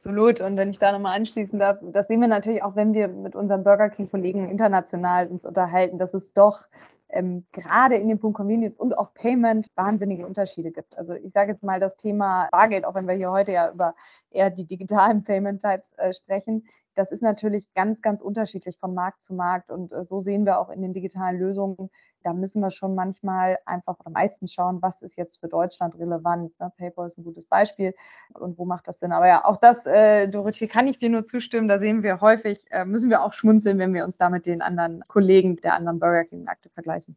Absolut. 0.00 0.40
Und 0.40 0.57
wenn 0.57 0.71
ich 0.71 0.78
da 0.78 0.92
nochmal 0.92 1.14
anschließen 1.19 1.59
darf, 1.59 1.76
das 1.83 2.09
sehen 2.09 2.23
wir 2.23 2.28
natürlich 2.28 2.62
auch, 2.62 2.75
wenn 2.75 2.95
wir 2.95 3.07
mit 3.09 3.37
unseren 3.37 3.64
Burger 3.64 3.90
King-Kollegen 3.90 4.49
international 4.49 5.26
uns 5.28 5.45
unterhalten, 5.45 5.99
dass 5.99 6.14
es 6.14 6.33
doch 6.33 6.62
ähm, 7.11 7.45
gerade 7.52 7.97
in 7.97 8.09
dem 8.09 8.19
Punkt 8.19 8.38
Convenience 8.38 8.76
und 8.76 8.97
auch 8.97 9.12
Payment 9.12 9.66
wahnsinnige 9.75 10.25
Unterschiede 10.26 10.71
gibt. 10.71 10.97
Also 10.97 11.12
ich 11.12 11.33
sage 11.33 11.52
jetzt 11.52 11.62
mal 11.62 11.80
das 11.80 11.99
Thema 11.99 12.49
Bargeld, 12.50 12.87
auch 12.87 12.95
wenn 12.95 13.07
wir 13.07 13.14
hier 13.14 13.30
heute 13.30 13.52
ja 13.52 13.71
über 13.71 13.95
eher 14.30 14.49
die 14.49 14.64
digitalen 14.64 15.23
Payment 15.23 15.61
Types 15.61 15.92
äh, 15.99 16.14
sprechen, 16.14 16.64
das 17.00 17.12
ist 17.12 17.23
natürlich 17.23 17.73
ganz, 17.73 18.02
ganz 18.02 18.21
unterschiedlich 18.21 18.78
von 18.78 18.92
Markt 18.92 19.23
zu 19.23 19.33
Markt. 19.33 19.71
Und 19.71 19.90
äh, 19.90 20.04
so 20.04 20.21
sehen 20.21 20.45
wir 20.45 20.59
auch 20.59 20.69
in 20.69 20.83
den 20.83 20.92
digitalen 20.92 21.38
Lösungen, 21.38 21.90
da 22.23 22.35
müssen 22.35 22.61
wir 22.61 22.71
schon 22.71 22.95
manchmal 22.95 23.59
einfach 23.64 23.99
oder 24.00 24.11
meistens 24.11 24.52
schauen, 24.52 24.83
was 24.83 25.00
ist 25.00 25.16
jetzt 25.16 25.40
für 25.40 25.49
Deutschland 25.49 25.99
relevant. 25.99 26.52
Ne? 26.61 26.71
PayPal 26.76 27.07
ist 27.07 27.16
ein 27.16 27.25
gutes 27.25 27.47
Beispiel 27.47 27.95
und 28.35 28.59
wo 28.59 28.66
macht 28.66 28.87
das 28.87 28.99
Sinn. 28.99 29.12
Aber 29.12 29.26
ja, 29.26 29.47
auch 29.47 29.57
das, 29.57 29.87
äh, 29.87 30.28
Dorothee, 30.28 30.69
kann 30.69 30.87
ich 30.87 30.99
dir 30.99 31.09
nur 31.09 31.25
zustimmen. 31.25 31.69
Da 31.69 31.78
sehen 31.78 32.02
wir 32.02 32.21
häufig, 32.21 32.66
äh, 32.71 32.85
müssen 32.85 33.09
wir 33.09 33.23
auch 33.23 33.33
schmunzeln, 33.33 33.78
wenn 33.78 33.95
wir 33.95 34.04
uns 34.04 34.19
da 34.19 34.28
mit 34.28 34.45
den 34.45 34.61
anderen 34.61 35.02
Kollegen 35.09 35.57
der 35.57 35.73
anderen 35.75 35.99
Burger 35.99 36.25
King-Märkte 36.25 36.69
vergleichen. 36.69 37.16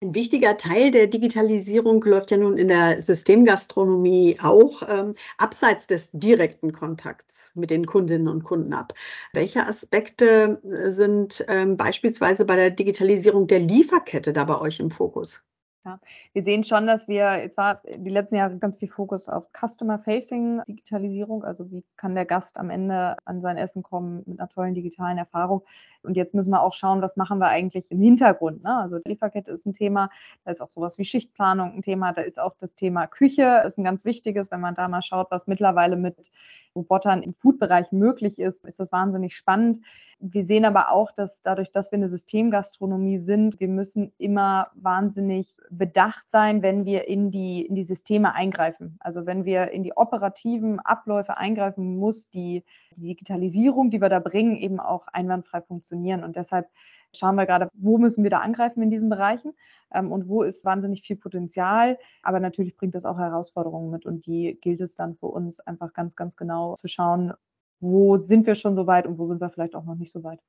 Ein 0.00 0.14
wichtiger 0.14 0.56
Teil 0.56 0.90
der 0.92 1.06
Digitalisierung 1.08 2.02
läuft 2.04 2.30
ja 2.30 2.36
nun 2.36 2.56
in 2.56 2.68
der 2.68 3.00
Systemgastronomie 3.00 4.38
auch 4.40 4.82
ähm, 4.88 5.14
abseits 5.38 5.86
des 5.88 6.10
direkten 6.12 6.72
Kontakts 6.72 7.52
mit 7.56 7.70
den 7.70 7.84
Kundinnen 7.86 8.28
und 8.28 8.44
Kunden 8.44 8.72
ab. 8.74 8.92
Welche 9.32 9.66
Aspekte 9.66 10.60
äh, 10.64 10.90
sind 10.92 11.44
ähm, 11.48 11.76
beispielsweise 11.76 12.44
bei 12.44 12.54
der 12.56 12.70
Digitalisierung 12.70 13.46
der 13.48 13.58
Lieferkette 13.60 14.32
da 14.32 14.44
bei 14.44 14.60
euch 14.60 14.78
im 14.80 14.90
Fokus? 14.92 15.42
Ja, 15.84 16.00
wir 16.32 16.42
sehen 16.42 16.64
schon, 16.64 16.86
dass 16.86 17.06
wir 17.06 17.38
jetzt 17.38 17.56
war 17.56 17.80
die 17.84 18.10
letzten 18.10 18.34
Jahre 18.34 18.58
ganz 18.58 18.76
viel 18.76 18.88
Fokus 18.88 19.28
auf 19.28 19.46
Customer-Facing 19.52 20.62
Digitalisierung, 20.66 21.44
also 21.44 21.70
wie 21.70 21.84
kann 21.96 22.14
der 22.14 22.26
Gast 22.26 22.58
am 22.58 22.68
Ende 22.68 23.16
an 23.24 23.40
sein 23.40 23.56
Essen 23.56 23.82
kommen 23.82 24.22
mit 24.26 24.40
einer 24.40 24.48
tollen 24.48 24.74
digitalen 24.74 25.18
Erfahrung. 25.18 25.62
Und 26.02 26.16
jetzt 26.16 26.34
müssen 26.34 26.50
wir 26.50 26.62
auch 26.62 26.74
schauen, 26.74 27.00
was 27.00 27.16
machen 27.16 27.38
wir 27.38 27.48
eigentlich 27.48 27.90
im 27.90 28.00
Hintergrund. 28.00 28.64
Ne? 28.64 28.76
Also 28.76 28.98
Lieferkette 29.04 29.50
ist 29.52 29.66
ein 29.66 29.72
Thema, 29.72 30.10
da 30.44 30.50
ist 30.50 30.60
auch 30.60 30.70
sowas 30.70 30.98
wie 30.98 31.04
Schichtplanung 31.04 31.74
ein 31.74 31.82
Thema, 31.82 32.12
da 32.12 32.22
ist 32.22 32.38
auch 32.38 32.54
das 32.58 32.74
Thema 32.74 33.06
Küche, 33.06 33.62
ist 33.66 33.78
ein 33.78 33.84
ganz 33.84 34.04
wichtiges, 34.04 34.50
wenn 34.50 34.60
man 34.60 34.74
da 34.74 34.88
mal 34.88 35.02
schaut, 35.02 35.30
was 35.30 35.46
mittlerweile 35.46 35.96
mit 35.96 36.30
Robotern 36.74 37.22
im 37.22 37.34
Food-Bereich 37.34 37.92
möglich 37.92 38.38
ist, 38.38 38.64
ist 38.64 38.80
das 38.80 38.92
wahnsinnig 38.92 39.36
spannend. 39.36 39.80
Wir 40.20 40.44
sehen 40.44 40.64
aber 40.64 40.90
auch, 40.90 41.12
dass 41.12 41.42
dadurch, 41.42 41.70
dass 41.70 41.92
wir 41.92 41.96
eine 41.96 42.08
Systemgastronomie 42.08 43.18
sind, 43.18 43.60
wir 43.60 43.68
müssen 43.68 44.12
immer 44.18 44.68
wahnsinnig 44.74 45.56
bedacht 45.70 46.24
sein, 46.32 46.62
wenn 46.62 46.84
wir 46.84 47.06
in 47.06 47.30
die, 47.30 47.64
in 47.64 47.76
die 47.76 47.84
Systeme 47.84 48.34
eingreifen. 48.34 48.96
Also 49.00 49.26
wenn 49.26 49.44
wir 49.44 49.70
in 49.70 49.84
die 49.84 49.96
operativen 49.96 50.80
Abläufe 50.80 51.36
eingreifen, 51.36 51.98
muss 51.98 52.28
die 52.30 52.64
Digitalisierung, 52.96 53.90
die 53.90 54.00
wir 54.00 54.08
da 54.08 54.18
bringen, 54.18 54.56
eben 54.56 54.80
auch 54.80 55.06
einwandfrei 55.08 55.60
funktionieren. 55.60 56.24
Und 56.24 56.34
deshalb 56.36 56.68
schauen 57.14 57.36
wir 57.36 57.46
gerade, 57.46 57.68
wo 57.74 57.98
müssen 57.98 58.22
wir 58.22 58.30
da 58.30 58.40
angreifen 58.40 58.82
in 58.82 58.90
diesen 58.90 59.08
Bereichen 59.08 59.54
ähm, 59.92 60.12
und 60.12 60.28
wo 60.28 60.42
ist 60.42 60.64
wahnsinnig 60.64 61.02
viel 61.02 61.16
Potenzial. 61.16 61.98
Aber 62.22 62.40
natürlich 62.40 62.76
bringt 62.76 62.94
das 62.94 63.04
auch 63.04 63.18
Herausforderungen 63.18 63.90
mit 63.90 64.06
und 64.06 64.26
die 64.26 64.58
gilt 64.60 64.80
es 64.80 64.94
dann 64.94 65.16
für 65.16 65.26
uns 65.26 65.60
einfach 65.60 65.92
ganz, 65.92 66.16
ganz 66.16 66.36
genau 66.36 66.74
zu 66.76 66.88
schauen, 66.88 67.32
wo 67.80 68.18
sind 68.18 68.46
wir 68.46 68.54
schon 68.54 68.74
so 68.74 68.86
weit 68.86 69.06
und 69.06 69.18
wo 69.18 69.26
sind 69.26 69.40
wir 69.40 69.50
vielleicht 69.50 69.74
auch 69.74 69.84
noch 69.84 69.94
nicht 69.94 70.12
so 70.12 70.22
weit. 70.24 70.40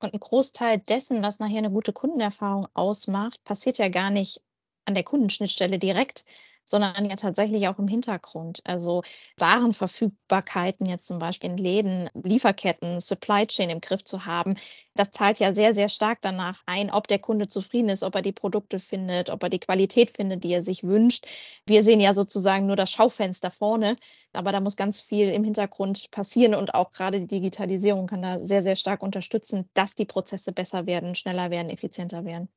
Und 0.00 0.14
ein 0.14 0.20
Großteil 0.20 0.78
dessen, 0.80 1.22
was 1.22 1.38
nachher 1.38 1.58
eine 1.58 1.70
gute 1.70 1.92
Kundenerfahrung 1.92 2.66
ausmacht, 2.74 3.42
passiert 3.44 3.78
ja 3.78 3.88
gar 3.88 4.10
nicht 4.10 4.42
an 4.84 4.94
der 4.94 5.04
Kundenschnittstelle 5.04 5.78
direkt, 5.78 6.24
sondern 6.64 7.04
ja 7.08 7.16
tatsächlich 7.16 7.68
auch 7.68 7.78
im 7.78 7.88
Hintergrund. 7.88 8.60
Also 8.64 9.02
Warenverfügbarkeiten 9.38 10.86
jetzt 10.86 11.06
zum 11.06 11.18
Beispiel 11.18 11.50
in 11.50 11.56
Läden, 11.58 12.08
Lieferketten, 12.22 13.00
Supply 13.00 13.46
Chain 13.46 13.70
im 13.70 13.80
Griff 13.80 14.04
zu 14.04 14.24
haben, 14.26 14.54
das 14.94 15.10
zahlt 15.10 15.38
ja 15.38 15.54
sehr, 15.54 15.74
sehr 15.74 15.88
stark 15.88 16.18
danach 16.22 16.62
ein, 16.66 16.90
ob 16.90 17.08
der 17.08 17.18
Kunde 17.18 17.46
zufrieden 17.46 17.88
ist, 17.88 18.02
ob 18.02 18.14
er 18.14 18.22
die 18.22 18.32
Produkte 18.32 18.78
findet, 18.78 19.30
ob 19.30 19.42
er 19.42 19.48
die 19.48 19.58
Qualität 19.60 20.10
findet, 20.10 20.44
die 20.44 20.52
er 20.52 20.62
sich 20.62 20.82
wünscht. 20.84 21.26
Wir 21.66 21.82
sehen 21.84 22.00
ja 22.00 22.14
sozusagen 22.14 22.66
nur 22.66 22.76
das 22.76 22.90
Schaufenster 22.90 23.50
vorne, 23.50 23.96
aber 24.32 24.52
da 24.52 24.60
muss 24.60 24.76
ganz 24.76 25.00
viel 25.00 25.28
im 25.30 25.44
Hintergrund 25.44 26.10
passieren 26.10 26.54
und 26.54 26.74
auch 26.74 26.92
gerade 26.92 27.20
die 27.20 27.26
Digitalisierung 27.26 28.06
kann 28.06 28.22
da 28.22 28.44
sehr, 28.44 28.62
sehr 28.62 28.76
stark 28.76 29.02
unterstützen, 29.02 29.68
dass 29.74 29.94
die 29.94 30.04
Prozesse 30.06 30.52
besser 30.52 30.86
werden, 30.86 31.14
schneller 31.14 31.50
werden, 31.50 31.70
effizienter 31.70 32.24
werden. 32.24 32.48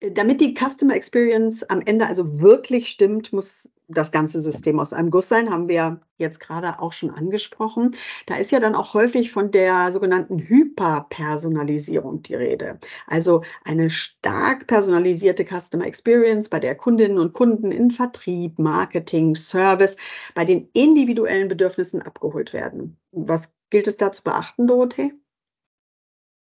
Damit 0.00 0.40
die 0.40 0.54
Customer 0.54 0.94
Experience 0.94 1.64
am 1.64 1.80
Ende 1.80 2.06
also 2.06 2.40
wirklich 2.40 2.88
stimmt, 2.88 3.32
muss 3.32 3.68
das 3.88 4.12
ganze 4.12 4.40
System 4.40 4.78
aus 4.78 4.92
einem 4.92 5.10
Guss 5.10 5.28
sein, 5.28 5.50
haben 5.50 5.68
wir 5.68 6.00
jetzt 6.18 6.38
gerade 6.40 6.78
auch 6.80 6.92
schon 6.92 7.10
angesprochen. 7.10 7.96
Da 8.26 8.36
ist 8.36 8.52
ja 8.52 8.60
dann 8.60 8.74
auch 8.74 8.94
häufig 8.94 9.32
von 9.32 9.50
der 9.50 9.90
sogenannten 9.90 10.38
Hyperpersonalisierung 10.38 12.22
die 12.22 12.34
Rede. 12.34 12.78
Also 13.06 13.42
eine 13.64 13.90
stark 13.90 14.66
personalisierte 14.66 15.44
Customer 15.44 15.86
Experience, 15.86 16.48
bei 16.48 16.60
der 16.60 16.74
Kundinnen 16.76 17.18
und 17.18 17.32
Kunden 17.32 17.72
in 17.72 17.90
Vertrieb, 17.90 18.58
Marketing, 18.58 19.34
Service 19.34 19.96
bei 20.34 20.44
den 20.44 20.68
individuellen 20.74 21.48
Bedürfnissen 21.48 22.02
abgeholt 22.02 22.52
werden. 22.52 22.98
Was 23.12 23.54
gilt 23.70 23.88
es 23.88 23.96
da 23.96 24.12
zu 24.12 24.22
beachten, 24.22 24.66
Dorothee? 24.66 25.12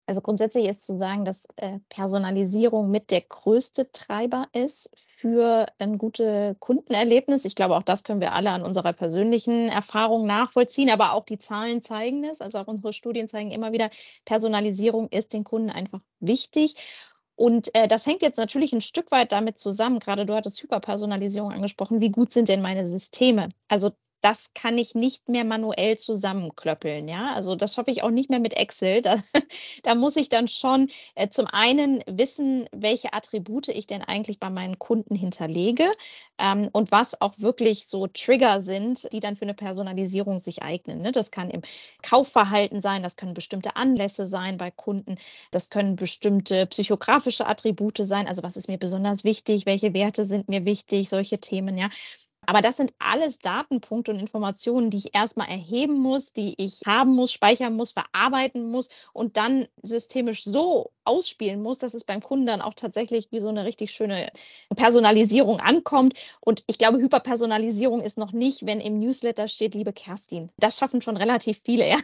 Also 0.08 0.22
grundsätzlich 0.22 0.66
ist 0.68 0.86
zu 0.86 0.98
sagen, 0.98 1.26
dass 1.26 1.46
äh, 1.58 1.80
Personalisierung 1.90 2.90
mit 2.90 3.12
der 3.12 3.22
größte 3.22 3.92
Treiber 3.92 4.48
ist 4.54 4.90
für 5.18 5.68
ein 5.80 5.98
gutes 5.98 6.56
Kundenerlebnis. 6.60 7.44
Ich 7.44 7.56
glaube, 7.56 7.76
auch 7.76 7.84
das 7.84 8.06
können 8.06 8.22
wir 8.22 8.32
alle 8.32 8.52
an 8.52 8.64
unserer 8.64 8.94
persönlichen 8.94 9.68
Erfahrung 9.68 10.26
nachvollziehen, 10.26 10.90
aber 10.90 11.12
auch 11.12 11.26
die 11.26 11.40
Zahlen 11.40 11.82
zeigen 11.82 12.24
es. 12.24 12.40
Also 12.40 12.58
auch 12.60 12.68
unsere 12.68 12.94
Studien 12.94 13.28
zeigen 13.28 13.52
immer 13.52 13.74
wieder, 13.74 13.90
Personalisierung 14.24 15.10
ist 15.10 15.34
den 15.34 15.44
Kunden 15.44 15.70
einfach 15.70 16.00
wichtig. 16.22 16.76
Und 17.36 17.76
äh, 17.76 17.90
das 17.90 18.06
hängt 18.06 18.22
jetzt 18.22 18.38
natürlich 18.38 18.72
ein 18.72 18.82
Stück 18.82 19.12
weit 19.12 19.34
damit 19.34 19.60
zusammen, 19.60 20.00
gerade 20.00 20.26
du 20.26 20.34
hattest 20.34 20.64
Hyperpersonalisierung 20.64 21.52
angesprochen, 21.52 22.00
wie 22.00 22.12
gut 22.12 22.32
sind 22.32 22.48
denn 22.48 22.62
meine 22.62 22.90
Systeme? 22.90 23.50
Also 23.68 23.92
das 24.22 24.54
kann 24.54 24.78
ich 24.78 24.96
nicht 24.96 25.30
mehr 25.30 25.46
manuell 25.46 25.98
zusammenklöppeln. 25.98 27.08
Ja, 27.08 27.34
also 27.34 27.56
das 27.56 27.74
schaffe 27.74 27.92
ich 27.92 28.04
auch 28.04 28.10
nicht 28.10 28.30
mehr 28.30 28.40
mit 28.40 28.54
Excel. 28.54 29.02
Da, 29.02 29.18
da 29.84 29.96
muss 29.96 30.16
ich 30.16 30.30
dann 30.30 30.48
schon 30.48 30.90
äh, 31.16 31.30
zum 31.30 31.46
einen 31.48 32.04
wissen, 32.08 32.68
welche 32.72 33.14
Attribute 33.14 33.68
ich 33.70 33.88
denn 33.88 34.02
eigentlich 34.02 34.40
bei 34.40 34.50
meinen 34.50 34.80
Kunden 34.80 35.16
hinterlege 35.16 35.92
ähm, 36.40 36.70
und 36.72 36.92
was 36.92 37.20
auch 37.22 37.40
wirklich 37.40 37.88
so 37.88 38.08
Trigger 38.08 38.62
sind, 38.62 39.08
die 39.14 39.20
dann 39.20 39.36
für 39.36 39.46
eine 39.46 39.54
Personalisierung 39.54 40.40
sich 40.40 40.64
eignen. 40.64 41.02
Ne? 41.02 41.12
Das 41.12 41.32
kann 41.32 41.50
im 41.50 41.62
Kaufverhalten 42.02 42.82
sein, 42.82 43.04
das 43.04 43.16
können 43.16 43.34
bestimmte 43.34 43.76
Anlässe 43.76 44.28
sein 44.28 44.58
bei 44.58 44.72
Kunden, 44.72 45.18
das 45.52 45.70
können 45.70 45.96
bestimmte 45.96 46.66
psychografische 46.68 47.48
Attribute 47.48 48.00
sein. 48.02 48.28
Also 48.28 48.44
was 48.44 48.58
ist 48.58 48.68
mir 48.68 48.78
besonders 48.78 49.24
wichtig, 49.24 49.66
welche 49.66 49.94
Werte 49.94 50.26
sind 50.26 50.50
mir 50.50 50.66
wichtig, 50.66 51.10
solche 51.10 51.40
Themen. 51.40 51.78
Ja, 51.78 51.90
aber 52.48 52.62
das 52.62 52.78
sind 52.78 52.94
alles 52.98 53.40
Datenpunkte 53.40 54.12
und 54.12 54.20
Informationen, 54.20 54.90
die 54.90 54.98
ich 54.98 55.14
erstmal 55.14 55.50
erheben 55.50 56.00
muss, 56.00 56.32
die 56.32 56.56
ich 56.58 56.80
haben 56.86 57.14
muss, 57.14 57.34
speichern 57.34 57.76
muss, 57.76 57.92
verarbeiten 57.92 58.72
muss 58.72 58.90
und 59.12 59.36
dann 59.36 59.68
systemisch 59.84 60.46
so 60.46 60.92
ausspielen 61.04 61.62
muss, 61.62 61.78
dass 61.78 61.94
es 61.94 62.06
beim 62.06 62.22
Kunden 62.22 62.46
dann 62.46 62.62
auch 62.62 62.74
tatsächlich 62.74 63.28
wie 63.32 63.42
so 63.42 63.50
eine 63.50 63.66
richtig 63.66 63.92
schöne 63.92 64.32
Personalisierung 64.76 65.60
ankommt. 65.60 66.14
Und 66.40 66.64
ich 66.68 66.78
glaube, 66.78 67.00
Hyperpersonalisierung 67.00 68.00
ist 68.00 68.18
noch 68.18 68.32
nicht, 68.32 68.66
wenn 68.66 68.80
im 68.80 68.98
Newsletter 68.98 69.50
steht, 69.50 69.76
liebe 69.76 69.92
Kerstin. 69.92 70.50
Das 70.58 70.78
schaffen 70.78 71.02
schon 71.02 71.18
relativ 71.18 71.62
viele, 71.66 71.88
ja. 71.88 71.98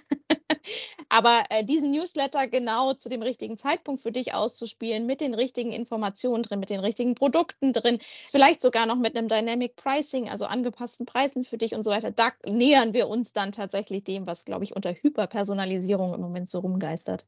Aber 1.09 1.43
äh, 1.49 1.63
diesen 1.63 1.91
Newsletter 1.91 2.47
genau 2.47 2.93
zu 2.93 3.09
dem 3.09 3.21
richtigen 3.21 3.57
Zeitpunkt 3.57 4.01
für 4.01 4.11
dich 4.11 4.33
auszuspielen, 4.33 5.05
mit 5.05 5.21
den 5.21 5.33
richtigen 5.33 5.71
Informationen 5.71 6.43
drin, 6.43 6.59
mit 6.59 6.69
den 6.69 6.79
richtigen 6.79 7.15
Produkten 7.15 7.73
drin, 7.73 7.99
vielleicht 8.31 8.61
sogar 8.61 8.85
noch 8.85 8.97
mit 8.97 9.15
einem 9.15 9.27
Dynamic 9.27 9.75
Pricing, 9.75 10.29
also 10.29 10.45
angepassten 10.45 11.05
Preisen 11.05 11.43
für 11.43 11.57
dich 11.57 11.75
und 11.75 11.83
so 11.83 11.91
weiter, 11.91 12.11
da 12.11 12.31
nähern 12.45 12.93
wir 12.93 13.07
uns 13.07 13.33
dann 13.33 13.51
tatsächlich 13.51 14.03
dem, 14.03 14.27
was, 14.27 14.45
glaube 14.45 14.63
ich, 14.63 14.75
unter 14.75 14.93
Hyperpersonalisierung 14.93 16.13
im 16.13 16.21
Moment 16.21 16.49
so 16.49 16.59
rumgeistert. 16.59 17.25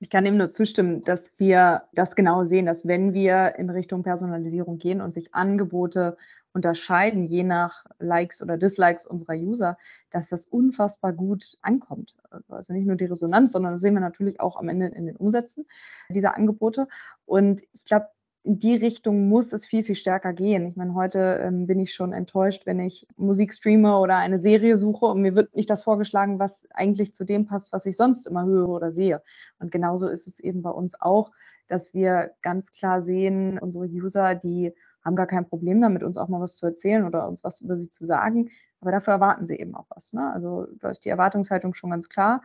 Ich 0.00 0.10
kann 0.10 0.26
ihm 0.26 0.36
nur 0.36 0.50
zustimmen, 0.50 1.02
dass 1.02 1.30
wir 1.38 1.84
das 1.92 2.14
genau 2.14 2.44
sehen, 2.44 2.66
dass 2.66 2.86
wenn 2.86 3.14
wir 3.14 3.54
in 3.58 3.70
Richtung 3.70 4.02
Personalisierung 4.02 4.78
gehen 4.78 5.00
und 5.00 5.14
sich 5.14 5.34
Angebote 5.34 6.16
unterscheiden, 6.52 7.26
je 7.26 7.42
nach 7.42 7.84
Likes 7.98 8.40
oder 8.40 8.56
Dislikes 8.56 9.06
unserer 9.06 9.34
User, 9.34 9.76
dass 10.10 10.28
das 10.28 10.46
unfassbar 10.46 11.12
gut 11.12 11.58
ankommt. 11.62 12.14
Also 12.48 12.72
nicht 12.72 12.86
nur 12.86 12.96
die 12.96 13.06
Resonanz, 13.06 13.52
sondern 13.52 13.72
das 13.72 13.80
sehen 13.80 13.94
wir 13.94 14.00
natürlich 14.00 14.40
auch 14.40 14.56
am 14.56 14.68
Ende 14.68 14.86
in 14.86 15.06
den 15.06 15.16
Umsätzen 15.16 15.66
dieser 16.08 16.36
Angebote. 16.36 16.86
Und 17.26 17.62
ich 17.72 17.84
glaube, 17.84 18.06
in 18.44 18.58
die 18.58 18.76
Richtung 18.76 19.28
muss 19.28 19.54
es 19.54 19.64
viel, 19.64 19.84
viel 19.84 19.94
stärker 19.94 20.34
gehen. 20.34 20.66
Ich 20.66 20.76
meine, 20.76 20.94
heute 20.94 21.40
ähm, 21.42 21.66
bin 21.66 21.80
ich 21.80 21.94
schon 21.94 22.12
enttäuscht, 22.12 22.66
wenn 22.66 22.78
ich 22.78 23.06
Musik 23.16 23.54
streame 23.54 23.98
oder 23.98 24.16
eine 24.18 24.38
Serie 24.38 24.76
suche 24.76 25.06
und 25.06 25.22
mir 25.22 25.34
wird 25.34 25.56
nicht 25.56 25.70
das 25.70 25.82
vorgeschlagen, 25.82 26.38
was 26.38 26.66
eigentlich 26.74 27.14
zu 27.14 27.24
dem 27.24 27.46
passt, 27.46 27.72
was 27.72 27.86
ich 27.86 27.96
sonst 27.96 28.26
immer 28.26 28.44
höre 28.44 28.68
oder 28.68 28.92
sehe. 28.92 29.22
Und 29.58 29.72
genauso 29.72 30.08
ist 30.08 30.26
es 30.26 30.40
eben 30.40 30.60
bei 30.60 30.70
uns 30.70 30.94
auch, 31.00 31.30
dass 31.68 31.94
wir 31.94 32.32
ganz 32.42 32.70
klar 32.70 33.00
sehen, 33.00 33.58
unsere 33.58 33.86
User, 33.86 34.34
die 34.34 34.74
haben 35.02 35.16
gar 35.16 35.26
kein 35.26 35.48
Problem 35.48 35.80
damit, 35.80 36.02
uns 36.02 36.18
auch 36.18 36.28
mal 36.28 36.40
was 36.40 36.56
zu 36.56 36.66
erzählen 36.66 37.04
oder 37.04 37.26
uns 37.26 37.44
was 37.44 37.62
über 37.62 37.78
sie 37.78 37.88
zu 37.88 38.04
sagen. 38.04 38.50
Aber 38.82 38.92
dafür 38.92 39.14
erwarten 39.14 39.46
sie 39.46 39.56
eben 39.56 39.74
auch 39.74 39.86
was. 39.88 40.12
Ne? 40.12 40.30
Also 40.34 40.66
da 40.80 40.90
ist 40.90 41.06
die 41.06 41.10
Erwartungshaltung 41.10 41.72
schon 41.72 41.90
ganz 41.90 42.10
klar. 42.10 42.42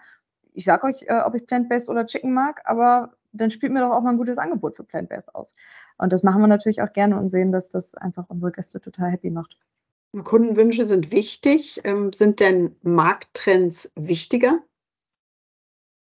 Ich 0.53 0.63
sage 0.63 0.87
euch, 0.87 1.03
äh, 1.07 1.21
ob 1.25 1.35
ich 1.35 1.45
Plant-Based 1.45 1.89
oder 1.89 2.05
Chicken 2.05 2.33
mag, 2.33 2.61
aber 2.63 3.11
dann 3.31 3.51
spielt 3.51 3.71
mir 3.71 3.81
doch 3.81 3.91
auch 3.91 4.01
mal 4.01 4.11
ein 4.11 4.17
gutes 4.17 4.37
Angebot 4.37 4.75
für 4.75 4.83
Plant-Based 4.83 5.33
aus. 5.35 5.53
Und 5.97 6.13
das 6.13 6.23
machen 6.23 6.41
wir 6.41 6.47
natürlich 6.47 6.81
auch 6.81 6.93
gerne 6.93 7.17
und 7.17 7.29
sehen, 7.29 7.51
dass 7.51 7.69
das 7.69 7.95
einfach 7.95 8.25
unsere 8.29 8.51
Gäste 8.51 8.79
total 8.79 9.11
happy 9.11 9.29
macht. 9.29 9.57
Kundenwünsche 10.23 10.85
sind 10.85 11.11
wichtig. 11.11 11.81
Ähm, 11.83 12.13
sind 12.13 12.39
denn 12.39 12.75
Markttrends 12.81 13.91
wichtiger? 13.95 14.59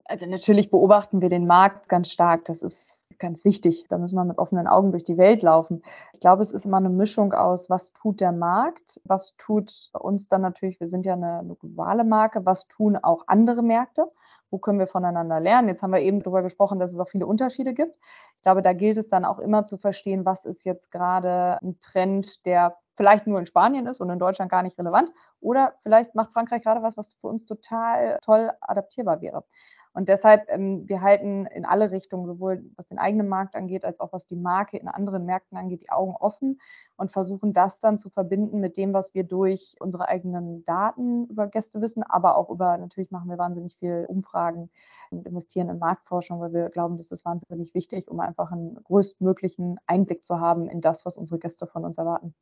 Also 0.05 0.27
natürlich 0.27 0.71
beobachten 0.71 1.21
wir 1.21 1.29
den 1.29 1.47
Markt 1.47 1.89
ganz 1.89 2.11
stark. 2.11 2.47
Das 2.47 2.62
ist 2.62 2.97
ganz 3.19 3.45
wichtig. 3.45 3.85
Da 3.89 3.99
müssen 3.99 4.17
wir 4.17 4.25
mit 4.25 4.39
offenen 4.39 4.67
Augen 4.67 4.91
durch 4.91 5.05
die 5.05 5.19
Welt 5.19 5.43
laufen. 5.43 5.83
Ich 6.15 6.21
glaube, 6.21 6.43
es 6.43 6.50
ist 6.50 6.65
immer 6.65 6.79
eine 6.79 6.89
Mischung 6.89 7.33
aus, 7.33 7.69
was 7.69 7.93
tut 7.93 8.21
der 8.21 8.33
Markt, 8.33 9.00
was 9.05 9.35
tut 9.37 9.91
uns 9.93 10.29
dann 10.29 10.41
natürlich, 10.41 10.81
wir 10.81 10.89
sind 10.89 11.07
ja 11.07 11.12
eine, 11.12 11.41
eine 11.41 11.55
globale 11.55 12.05
Marke, 12.05 12.45
was 12.47 12.67
tun 12.67 12.97
auch 12.97 13.25
andere 13.27 13.62
Märkte 13.62 14.11
wo 14.50 14.59
können 14.59 14.78
wir 14.78 14.87
voneinander 14.87 15.40
lernen. 15.40 15.69
Jetzt 15.69 15.83
haben 15.83 15.92
wir 15.92 16.00
eben 16.00 16.21
darüber 16.21 16.42
gesprochen, 16.42 16.78
dass 16.78 16.92
es 16.92 16.99
auch 16.99 17.09
viele 17.09 17.26
Unterschiede 17.26 17.75
gibt. 17.75 17.97
Ich 18.37 18.42
glaube, 18.42 18.62
da 18.62 18.73
gilt 18.73 18.99
es 18.99 19.09
dann 19.09 19.25
auch 19.25 19.38
immer 19.38 19.66
zu 19.66 19.76
verstehen, 19.76 20.25
was 20.25 20.45
ist 20.45 20.64
jetzt 20.64 20.90
gerade 20.90 21.59
ein 21.62 21.78
Trend, 21.80 22.45
der 22.47 22.76
vielleicht 22.97 23.26
nur 23.26 23.38
in 23.38 23.47
Spanien 23.47 23.87
ist 23.87 24.00
und 24.00 24.11
in 24.11 24.19
Deutschland 24.19 24.50
gar 24.50 24.62
nicht 24.62 24.78
relevant. 24.78 25.11
Oder 25.40 25.75
vielleicht 25.83 26.14
macht 26.14 26.33
Frankreich 26.33 26.62
gerade 26.62 26.83
was, 26.83 26.97
was 26.97 27.14
für 27.14 27.28
uns 27.28 27.47
total 27.47 28.19
toll 28.23 28.50
adaptierbar 28.61 29.23
wäre. 29.23 29.45
Und 29.93 30.09
deshalb, 30.09 30.49
ähm, 30.49 30.89
wir 30.89 31.01
halten 31.01 31.47
in 31.47 31.65
alle 31.65 31.91
Richtungen, 31.91 32.27
sowohl 32.27 32.65
was 32.77 32.87
den 32.87 32.99
eigenen 32.99 33.29
Markt 33.29 33.57
angeht, 33.57 33.85
als 33.85 33.99
auch 33.99 34.13
was 34.13 34.27
die 34.27 34.37
Marke 34.37 34.77
in 34.77 34.87
anderen 34.87 35.27
Märkten 35.27 35.59
angeht, 35.59 35.83
die 35.83 35.91
Augen 35.91 36.15
offen 36.15 36.61
und 36.97 37.11
versuchen 37.11 37.53
das 37.53 37.81
dann 37.81 37.99
zu 37.99 38.09
verbinden 38.09 38.61
mit 38.61 38.77
dem, 38.77 38.93
was 38.93 39.15
wir 39.15 39.25
durch 39.25 39.75
unsere 39.81 40.07
eigenen 40.07 40.65
Daten 40.65 41.27
über 41.27 41.49
Gäste 41.49 41.81
wissen, 41.81 42.05
aber 42.05 42.37
auch 42.37 42.51
über, 42.51 42.79
natürlich 42.79 43.11
machen 43.11 43.29
wir 43.29 43.39
wahnsinnig 43.39 43.77
viel 43.79 44.07
Umfragen 44.09 44.71
und 45.11 45.27
investieren 45.27 45.69
in 45.69 45.79
Marktforschung, 45.79 46.41
weil 46.41 46.53
wir 46.53 46.69
glauben, 46.69 46.97
das 46.97 47.11
ist 47.11 47.25
wahnsinnig 47.25 47.75
wichtig, 47.75 48.09
um 48.09 48.21
einfach 48.21 48.53
einen 48.53 48.77
größtmöglichen 48.85 49.81
Einblick 49.87 50.23
zu 50.23 50.39
haben 50.39 50.69
in 50.69 50.81
das, 50.81 51.05
was 51.05 51.17
unsere 51.17 51.41
Gäste 51.41 51.67
von 51.67 51.85
uns 51.85 51.99
erwarten. 51.99 52.33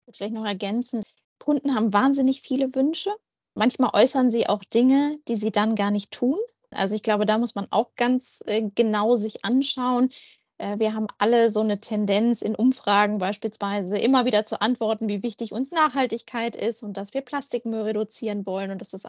Ich 0.00 0.06
würde 0.06 0.16
vielleicht 0.16 0.34
noch 0.34 0.46
ergänzen, 0.46 1.02
Kunden 1.38 1.74
haben 1.74 1.92
wahnsinnig 1.92 2.42
viele 2.42 2.74
Wünsche. 2.74 3.10
Manchmal 3.54 3.90
äußern 3.94 4.30
sie 4.30 4.48
auch 4.48 4.64
Dinge, 4.64 5.18
die 5.28 5.36
sie 5.36 5.50
dann 5.50 5.74
gar 5.74 5.90
nicht 5.90 6.10
tun. 6.12 6.38
Also 6.70 6.94
ich 6.94 7.02
glaube, 7.02 7.26
da 7.26 7.38
muss 7.38 7.54
man 7.54 7.66
auch 7.70 7.94
ganz 7.96 8.42
äh, 8.46 8.62
genau 8.74 9.16
sich 9.16 9.44
anschauen. 9.44 10.10
Äh, 10.58 10.78
wir 10.78 10.94
haben 10.94 11.06
alle 11.18 11.50
so 11.50 11.60
eine 11.60 11.80
Tendenz 11.80 12.42
in 12.42 12.54
Umfragen 12.54 13.18
beispielsweise 13.18 13.98
immer 13.98 14.24
wieder 14.24 14.44
zu 14.44 14.60
antworten, 14.60 15.08
wie 15.08 15.22
wichtig 15.22 15.52
uns 15.52 15.70
Nachhaltigkeit 15.72 16.56
ist 16.56 16.82
und 16.82 16.96
dass 16.96 17.14
wir 17.14 17.22
Plastikmüll 17.22 17.82
reduzieren 17.82 18.46
wollen 18.46 18.70
und 18.70 18.80
dass 18.80 18.90
das 18.90 19.04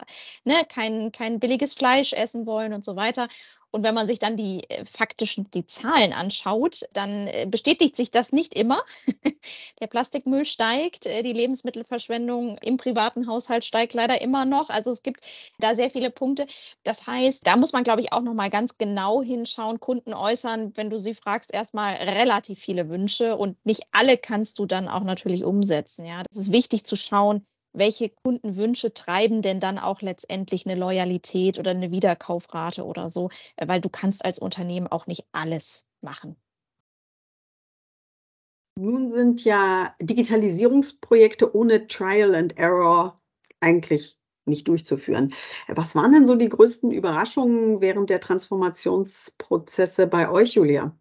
ne, 0.46 0.56
kein, 0.70 1.12
kein 1.12 1.40
billiges 1.40 1.74
Fleisch 1.74 2.14
essen 2.14 2.46
wollen 2.46 2.74
und 2.74 2.86
so 2.86 2.96
weiter. 2.96 3.28
Und 3.72 3.84
wenn 3.84 3.96
man 3.96 4.06
sich 4.06 4.20
dann 4.20 4.36
die 4.38 4.70
äh, 4.70 4.86
faktischen, 4.86 5.50
die 5.52 5.66
Zahlen 5.66 6.14
anschaut, 6.14 6.82
dann 6.94 7.28
äh, 7.28 7.48
bestätigt 7.50 7.96
sich 7.96 8.12
das 8.12 8.32
nicht 8.32 8.54
immer. 8.54 8.84
Der 9.80 9.88
Plastikmüll 9.88 10.46
steigt, 10.46 11.06
äh, 11.06 11.24
die 11.24 11.34
Lebensmittelverschwendung 11.34 12.58
im 12.60 12.78
privaten 12.78 13.28
Haushalt 13.28 13.66
steigt 13.66 13.94
leider 13.94 14.22
immer 14.22 14.46
noch. 14.46 14.70
Also 14.70 14.92
es 14.92 15.04
gibt 15.04 15.26
da 15.60 15.76
sehr 15.76 15.90
viele 15.90 16.12
Punkte. 16.12 16.48
Das 16.84 17.08
heißt, 17.08 17.48
da 17.48 17.56
muss 17.56 17.74
man, 17.74 17.84
glaube 17.84 18.02
ich, 18.02 18.12
auch 18.14 18.22
noch 18.22 18.34
mal 18.34 18.50
ganz 18.50 18.78
genau 18.78 19.22
hinschauen. 19.22 19.80
Kunden 19.80 20.14
äußern, 20.14 20.74
wenn 20.76 20.90
du 20.90 21.00
sie 21.00 21.14
fragst, 21.14 21.54
erstmal 21.54 21.94
relativ 21.94 22.60
viele 22.60 22.90
Wünsche 22.90 23.38
und 23.38 23.64
nicht 23.66 23.84
alle 23.92 24.18
kannst 24.18 24.60
du 24.60 24.66
dann 24.66 24.88
auch 24.88 25.04
natürlich 25.04 25.44
umsetzen. 25.46 26.06
Ja, 26.06 26.24
das 26.24 26.38
ist 26.38 26.52
wichtig 26.52 26.84
zu 26.84 26.96
schauen, 26.96 27.46
welche 27.74 28.10
Kundenwünsche 28.10 28.94
treiben 28.94 29.42
denn 29.42 29.60
dann 29.60 29.80
auch 29.80 30.02
letztendlich 30.02 30.66
eine 30.66 30.80
Loyalität 30.80 31.60
oder 31.60 31.72
eine 31.72 31.92
Wiederkaufrate 31.92 32.86
oder 32.86 33.10
so, 33.10 33.30
äh, 33.56 33.68
weil 33.68 33.82
du 33.82 33.90
kannst 33.90 34.26
als 34.26 34.40
Unternehmen 34.40 34.88
auch 34.88 35.08
nicht 35.08 35.26
alles 35.32 35.86
machen. 36.02 36.36
Nun 38.78 39.12
sind 39.12 39.44
ja 39.44 39.96
Digitalisierungsprojekte 40.02 41.56
ohne 41.56 41.88
Trial 41.88 42.36
and 42.36 42.58
Error 42.58 43.22
eigentlich 43.60 44.18
nicht 44.46 44.68
durchzuführen. 44.68 45.34
Was 45.68 45.96
waren 45.96 46.14
denn 46.14 46.26
so 46.26 46.36
die 46.36 46.50
größten 46.50 46.92
Überraschungen 46.92 47.80
während 47.82 48.10
der 48.10 48.20
Transformationsprozesse 48.22 50.08
bei 50.08 50.30
euch, 50.30 50.56
Julia? 50.56 50.98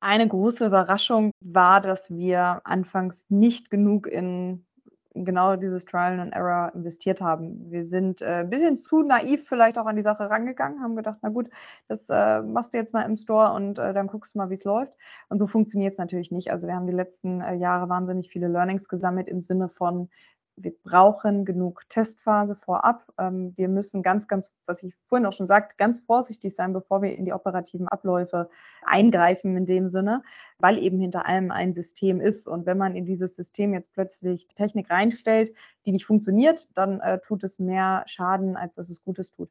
Eine 0.00 0.28
große 0.28 0.66
Überraschung 0.66 1.30
war, 1.40 1.80
dass 1.80 2.10
wir 2.10 2.60
anfangs 2.64 3.24
nicht 3.30 3.70
genug 3.70 4.06
in 4.06 4.66
genau 5.14 5.56
dieses 5.56 5.84
Trial 5.84 6.18
and 6.18 6.34
Error 6.34 6.72
investiert 6.74 7.20
haben. 7.20 7.70
Wir 7.70 7.86
sind 7.86 8.20
äh, 8.20 8.40
ein 8.40 8.50
bisschen 8.50 8.76
zu 8.76 9.02
naiv 9.02 9.46
vielleicht 9.46 9.78
auch 9.78 9.86
an 9.86 9.96
die 9.96 10.02
Sache 10.02 10.28
rangegangen, 10.28 10.82
haben 10.82 10.96
gedacht, 10.96 11.20
na 11.22 11.28
gut, 11.28 11.48
das 11.88 12.08
äh, 12.10 12.42
machst 12.42 12.74
du 12.74 12.78
jetzt 12.78 12.92
mal 12.92 13.02
im 13.02 13.16
Store 13.16 13.52
und 13.52 13.78
äh, 13.78 13.94
dann 13.94 14.08
guckst 14.08 14.34
du 14.34 14.38
mal, 14.38 14.50
wie 14.50 14.54
es 14.54 14.64
läuft. 14.64 14.92
Und 15.28 15.38
so 15.38 15.46
funktioniert 15.46 15.92
es 15.92 15.98
natürlich 15.98 16.30
nicht. 16.30 16.50
Also 16.50 16.66
wir 16.66 16.74
haben 16.74 16.86
die 16.86 16.92
letzten 16.92 17.40
äh, 17.40 17.54
Jahre 17.54 17.88
wahnsinnig 17.88 18.30
viele 18.30 18.48
Learnings 18.48 18.88
gesammelt 18.88 19.28
im 19.28 19.40
Sinne 19.40 19.68
von, 19.68 20.08
wir 20.56 20.72
brauchen 20.84 21.44
genug 21.44 21.88
Testphase 21.88 22.54
vorab. 22.54 23.06
Ähm, 23.18 23.52
wir 23.56 23.68
müssen 23.68 24.02
ganz, 24.02 24.28
ganz, 24.28 24.52
was 24.66 24.82
ich 24.82 24.94
vorhin 25.06 25.26
auch 25.26 25.32
schon 25.32 25.46
sagte, 25.46 25.74
ganz 25.76 26.00
vorsichtig 26.00 26.54
sein, 26.54 26.72
bevor 26.72 27.02
wir 27.02 27.16
in 27.16 27.24
die 27.24 27.32
operativen 27.32 27.88
Abläufe 27.88 28.48
eingreifen 28.84 29.56
in 29.56 29.66
dem 29.66 29.88
Sinne, 29.88 30.22
weil 30.58 30.78
eben 30.78 31.00
hinter 31.00 31.26
allem 31.26 31.50
ein 31.50 31.72
System 31.72 32.20
ist. 32.20 32.46
Und 32.46 32.66
wenn 32.66 32.78
man 32.78 32.94
in 32.94 33.04
dieses 33.04 33.34
System 33.34 33.74
jetzt 33.74 33.92
plötzlich 33.92 34.46
Technik 34.48 34.90
reinstellt, 34.90 35.52
die 35.86 35.92
nicht 35.92 36.06
funktioniert, 36.06 36.68
dann 36.74 37.00
äh, 37.00 37.18
tut 37.20 37.42
es 37.44 37.58
mehr 37.58 38.04
Schaden, 38.06 38.56
als 38.56 38.76
dass 38.76 38.90
es 38.90 39.02
Gutes 39.02 39.32
tut. 39.32 39.50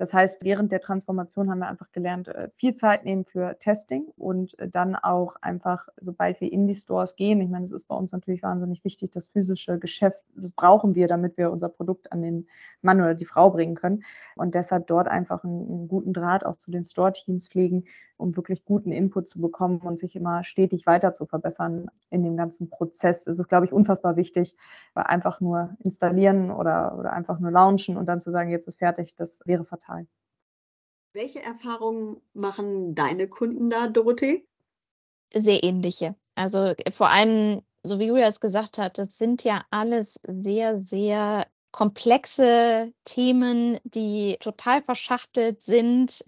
Das 0.00 0.14
heißt, 0.14 0.42
während 0.42 0.72
der 0.72 0.80
Transformation 0.80 1.50
haben 1.50 1.58
wir 1.58 1.68
einfach 1.68 1.92
gelernt, 1.92 2.28
äh, 2.28 2.48
viel 2.56 2.74
Zeit 2.74 3.04
nehmen 3.04 3.26
für 3.26 3.58
Testing 3.58 4.06
und 4.16 4.58
äh, 4.58 4.66
dann 4.66 4.96
auch 4.96 5.36
einfach, 5.42 5.88
sobald 6.00 6.40
wir 6.40 6.50
in 6.50 6.66
die 6.66 6.74
Stores 6.74 7.16
gehen, 7.16 7.38
ich 7.42 7.50
meine, 7.50 7.66
es 7.66 7.72
ist 7.72 7.84
bei 7.84 7.94
uns 7.94 8.10
natürlich 8.10 8.42
wahnsinnig 8.42 8.82
wichtig, 8.82 9.10
das 9.10 9.28
physische 9.28 9.78
Geschäft, 9.78 10.24
das 10.34 10.52
brauchen 10.52 10.94
wir, 10.94 11.06
damit 11.06 11.36
wir 11.36 11.50
unser 11.50 11.68
Produkt 11.68 12.12
an 12.12 12.22
den 12.22 12.48
Mann 12.80 12.98
oder 12.98 13.14
die 13.14 13.26
Frau 13.26 13.50
bringen 13.50 13.74
können. 13.74 14.02
Und 14.36 14.54
deshalb 14.54 14.86
dort 14.86 15.06
einfach 15.06 15.44
einen, 15.44 15.68
einen 15.68 15.88
guten 15.88 16.14
Draht 16.14 16.46
auch 16.46 16.56
zu 16.56 16.70
den 16.70 16.84
Store-Teams 16.84 17.48
pflegen, 17.48 17.84
um 18.16 18.34
wirklich 18.36 18.64
guten 18.64 18.92
Input 18.92 19.28
zu 19.28 19.38
bekommen 19.38 19.80
und 19.80 19.98
sich 19.98 20.16
immer 20.16 20.44
stetig 20.44 20.86
weiter 20.86 21.12
zu 21.12 21.26
verbessern 21.26 21.90
in 22.08 22.22
dem 22.22 22.38
ganzen 22.38 22.70
Prozess. 22.70 23.26
Es 23.26 23.38
ist, 23.38 23.48
glaube 23.48 23.66
ich, 23.66 23.72
unfassbar 23.74 24.16
wichtig, 24.16 24.56
weil 24.94 25.04
einfach 25.04 25.42
nur 25.42 25.76
installieren 25.80 26.50
oder, 26.50 26.96
oder 26.98 27.12
einfach 27.12 27.38
nur 27.38 27.50
launchen 27.50 27.98
und 27.98 28.06
dann 28.06 28.20
zu 28.20 28.30
sagen, 28.30 28.50
jetzt 28.50 28.66
ist 28.66 28.78
fertig, 28.78 29.14
das 29.16 29.40
wäre 29.44 29.64
fatal. 29.66 29.89
Welche 31.12 31.42
Erfahrungen 31.42 32.20
machen 32.34 32.94
deine 32.94 33.28
Kunden 33.28 33.68
da, 33.68 33.88
Dorothee? 33.88 34.46
Sehr 35.34 35.62
ähnliche. 35.64 36.14
Also 36.36 36.58
äh, 36.58 36.92
vor 36.92 37.08
allem, 37.08 37.62
so 37.82 37.98
wie 37.98 38.06
Julia 38.06 38.28
es 38.28 38.40
gesagt 38.40 38.78
hat, 38.78 38.98
das 38.98 39.18
sind 39.18 39.42
ja 39.42 39.64
alles 39.70 40.20
sehr, 40.26 40.80
sehr 40.80 41.46
komplexe 41.72 42.92
Themen, 43.04 43.78
die 43.84 44.36
total 44.40 44.82
verschachtelt 44.82 45.62
sind, 45.62 46.24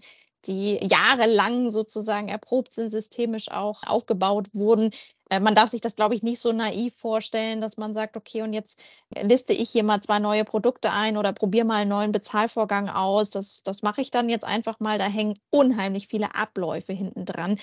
die 0.46 0.78
jahrelang 0.84 1.68
sozusagen 1.70 2.28
erprobt 2.28 2.74
sind, 2.74 2.90
systemisch 2.90 3.50
auch 3.50 3.82
aufgebaut 3.84 4.48
wurden. 4.54 4.90
Äh, 5.32 5.40
man 5.40 5.54
darf 5.54 5.70
sich 5.70 5.80
das, 5.80 5.96
glaube 5.96 6.14
ich, 6.14 6.22
nicht 6.22 6.40
so 6.40 6.52
naiv 6.52 6.94
vorstellen, 6.94 7.62
dass 7.62 7.78
man 7.78 7.94
sagt, 7.94 8.16
okay, 8.18 8.42
und 8.42 8.52
jetzt 8.52 8.78
liste 9.22 9.54
ich 9.54 9.70
hier 9.70 9.82
mal 9.82 10.02
zwei 10.02 10.18
neue 10.18 10.44
Produkte 10.44 10.92
ein 10.92 11.16
oder 11.16 11.32
probiere 11.32 11.64
mal 11.64 11.76
einen 11.76 11.90
neuen 11.90 12.12
Bezahlvorgang 12.12 12.90
aus. 12.90 13.30
Das, 13.30 13.62
das 13.62 13.80
mache 13.80 14.02
ich 14.02 14.10
dann 14.10 14.28
jetzt 14.28 14.44
einfach 14.44 14.78
mal. 14.78 14.98
Da 14.98 15.06
hängen 15.06 15.38
unheimlich 15.50 16.08
viele 16.08 16.34
Abläufe 16.34 16.92
hinten 16.92 17.24
dran, 17.24 17.58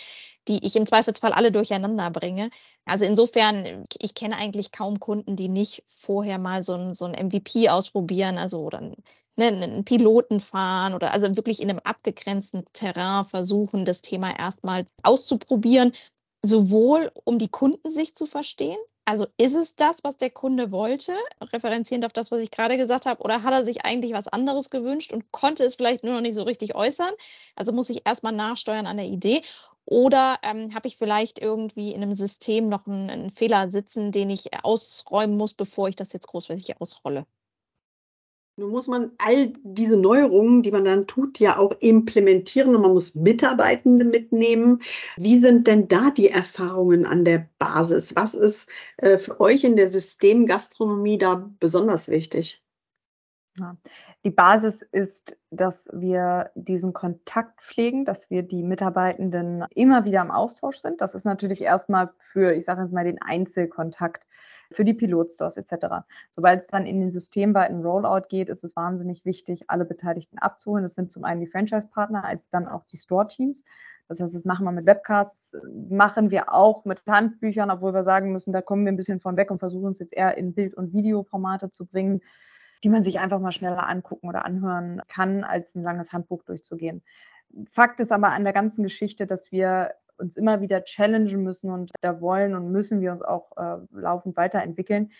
die 0.48 0.66
ich 0.66 0.76
im 0.76 0.88
Zweifelsfall 0.88 1.32
alle 1.32 1.52
durcheinander 1.52 2.10
bringe. 2.10 2.50
Also 2.86 3.06
insofern, 3.06 3.84
ich 4.00 4.16
kenne 4.16 4.38
eigentlich 4.38 4.72
kaum 4.72 5.00
Kunden, 5.00 5.36
die 5.36 5.50
nicht 5.50 5.84
vorher 5.86 6.40
mal 6.40 6.64
so 6.64 6.74
ein, 6.74 6.94
so 6.96 7.06
ein 7.06 7.14
MVP 7.14 7.70
ausprobieren, 7.70 8.40
also 8.40 8.62
oder 8.62 8.82
ne, 8.82 8.96
einen 9.38 9.86
Piloten 9.86 10.40
fahren 10.40 10.96
oder 10.96 11.14
also 11.14 11.36
wirklich 11.36 11.62
in 11.62 11.70
einem 11.70 11.80
abgegrenzten 11.84 12.66
Terrain 12.74 13.26
versuchen, 13.26 13.86
das 13.86 14.02
Thema 14.02 14.36
erstmal 14.38 14.88
auszuprobieren 15.04 15.94
sowohl 16.44 17.12
um 17.26 17.40
die 17.40 17.50
Kundensicht 17.50 18.18
zu 18.18 18.26
verstehen, 18.26 18.78
also 19.06 19.26
ist 19.38 19.56
es 19.56 19.76
das, 19.76 20.04
was 20.04 20.18
der 20.18 20.30
Kunde 20.30 20.72
wollte, 20.72 21.16
referenzierend 21.42 22.06
auf 22.06 22.14
das, 22.14 22.32
was 22.32 22.42
ich 22.42 22.52
gerade 22.52 22.78
gesagt 22.78 23.08
habe, 23.08 23.24
oder 23.24 23.42
hat 23.42 23.54
er 23.54 23.66
sich 23.66 23.84
eigentlich 23.84 24.14
was 24.14 24.28
anderes 24.28 24.70
gewünscht 24.70 25.12
und 25.14 25.32
konnte 25.32 25.64
es 25.64 25.76
vielleicht 25.76 26.04
nur 26.04 26.14
noch 26.14 26.22
nicht 26.22 26.36
so 26.36 26.44
richtig 26.44 26.76
äußern? 26.76 27.12
Also 27.56 27.72
muss 27.74 27.90
ich 27.90 28.06
erstmal 28.06 28.34
nachsteuern 28.34 28.86
an 28.86 28.98
der 28.98 29.08
Idee. 29.08 29.42
Oder 29.86 30.38
ähm, 30.44 30.76
habe 30.76 30.88
ich 30.88 30.98
vielleicht 30.98 31.40
irgendwie 31.40 31.92
in 31.92 32.04
einem 32.04 32.14
System 32.14 32.70
noch 32.70 32.86
einen, 32.86 33.10
einen 33.10 33.32
Fehler 33.32 33.72
sitzen, 33.72 34.12
den 34.12 34.30
ich 34.30 34.64
ausräumen 34.64 35.38
muss, 35.38 35.56
bevor 35.56 35.90
ich 35.90 35.96
das 35.96 36.14
jetzt 36.14 36.28
großflächig 36.28 36.80
ausrolle? 36.80 37.26
Nun 38.60 38.72
muss 38.72 38.88
man 38.88 39.12
all 39.20 39.54
diese 39.64 39.96
Neuerungen, 39.96 40.64
die 40.64 40.72
man 40.72 40.84
dann 40.84 41.08
tut, 41.08 41.40
ja 41.40 41.58
auch 41.58 41.72
implementieren 41.80 42.76
und 42.76 42.82
man 42.82 42.92
muss 42.92 43.16
Mitarbeitende 43.16 44.04
mitnehmen. 44.04 44.82
Wie 45.16 45.38
sind 45.38 45.66
denn 45.66 45.88
da 45.88 46.12
die 46.12 46.30
Erfahrungen 46.30 47.06
an 47.06 47.24
der 47.24 47.48
Basis? 47.58 48.18
Was 48.18 48.34
ist 48.34 48.70
äh, 48.98 49.18
für 49.18 49.40
euch 49.40 49.64
in 49.64 49.78
der 49.78 49.88
Systemgastronomie 49.88 51.18
da 51.18 51.50
besonders 51.62 52.10
wichtig? 52.10 52.62
Die 54.26 54.30
Basis 54.30 54.82
ist, 54.82 55.38
dass 55.52 55.90
wir 55.94 56.52
diesen 56.56 56.92
Kontakt 56.92 57.62
pflegen, 57.62 58.04
dass 58.04 58.30
wir 58.30 58.44
die 58.44 58.64
Mitarbeitenden 58.64 59.66
immer 59.74 60.04
wieder 60.04 60.22
im 60.22 60.32
Austausch 60.32 60.78
sind. 60.78 61.00
Das 61.02 61.16
ist 61.16 61.26
natürlich 61.26 61.62
erstmal 61.62 62.12
für, 62.20 62.54
ich 62.54 62.66
sage 62.66 62.84
jetzt 62.84 62.94
mal, 62.94 63.06
den 63.06 63.22
Einzelkontakt 63.22 64.28
für 64.72 64.86
die 64.86 64.94
Pilotstores 64.94 65.58
etc. 65.58 66.06
Sobald 66.36 66.62
es 66.62 66.68
dann 66.68 66.86
in 66.86 67.00
den 67.00 67.12
systemweiten 67.12 67.82
Rollout 67.82 68.28
geht, 68.30 68.50
ist 68.50 68.64
es 68.64 68.76
wahnsinnig 68.76 69.26
wichtig, 69.26 69.70
alle 69.70 69.86
Beteiligten 69.86 70.38
abzuholen. 70.38 70.84
Das 70.84 70.94
sind 70.94 71.12
zum 71.12 71.24
einen 71.24 71.42
die 71.42 71.48
Franchise-Partner, 71.48 72.24
als 72.24 72.50
dann 72.50 72.68
auch 72.68 72.86
die 72.86 72.98
Store-Teams. 72.98 73.64
Das 74.08 74.20
heißt, 74.20 74.34
das 74.34 74.46
machen 74.46 74.66
wir 74.66 74.72
mit 74.72 74.86
Webcasts, 74.86 75.56
machen 75.90 76.32
wir 76.32 76.54
auch 76.54 76.86
mit 76.86 77.06
Handbüchern, 77.06 77.72
obwohl 77.72 77.94
wir 77.94 78.04
sagen 78.04 78.32
müssen, 78.32 78.54
da 78.54 78.62
kommen 78.62 78.86
wir 78.86 78.92
ein 78.92 78.98
bisschen 78.98 79.20
von 79.20 79.38
weg 79.38 79.52
und 79.52 79.60
versuchen 79.60 79.86
uns 79.86 80.00
jetzt 80.00 80.14
eher 80.14 80.38
in 80.38 80.54
Bild- 80.54 80.76
und 80.76 80.94
Videoformate 80.94 81.72
zu 81.72 81.86
bringen, 81.86 82.22
die 82.84 82.90
man 82.90 83.04
sich 83.04 83.20
einfach 83.20 83.40
mal 83.40 83.52
schneller 83.52 83.88
angucken 83.88 84.28
oder 84.28 84.46
anhören 84.46 85.02
kann, 85.08 85.44
als 85.44 85.76
ein 85.76 85.84
langes 85.84 86.14
Handbuch 86.14 86.44
durchzugehen. 86.44 87.04
Fakt 87.72 88.00
ist 88.00 88.12
aber 88.12 88.30
an 88.30 88.44
der 88.44 88.54
ganzen 88.54 88.84
Geschichte, 88.84 89.26
dass 89.26 89.52
wir 89.52 89.92
uns 90.20 90.38
immer 90.38 90.62
wieder 90.62 90.84
challengen 90.84 91.44
müssen 91.44 91.70
und 91.72 91.92
da 92.02 92.22
wollen 92.22 92.56
und 92.56 92.72
müssen 92.72 93.02
wir 93.02 93.12
uns 93.12 93.22
auch 93.22 93.56
äh, 93.58 93.78
laufend 93.92 94.38
weiterentwickeln. 94.38 95.12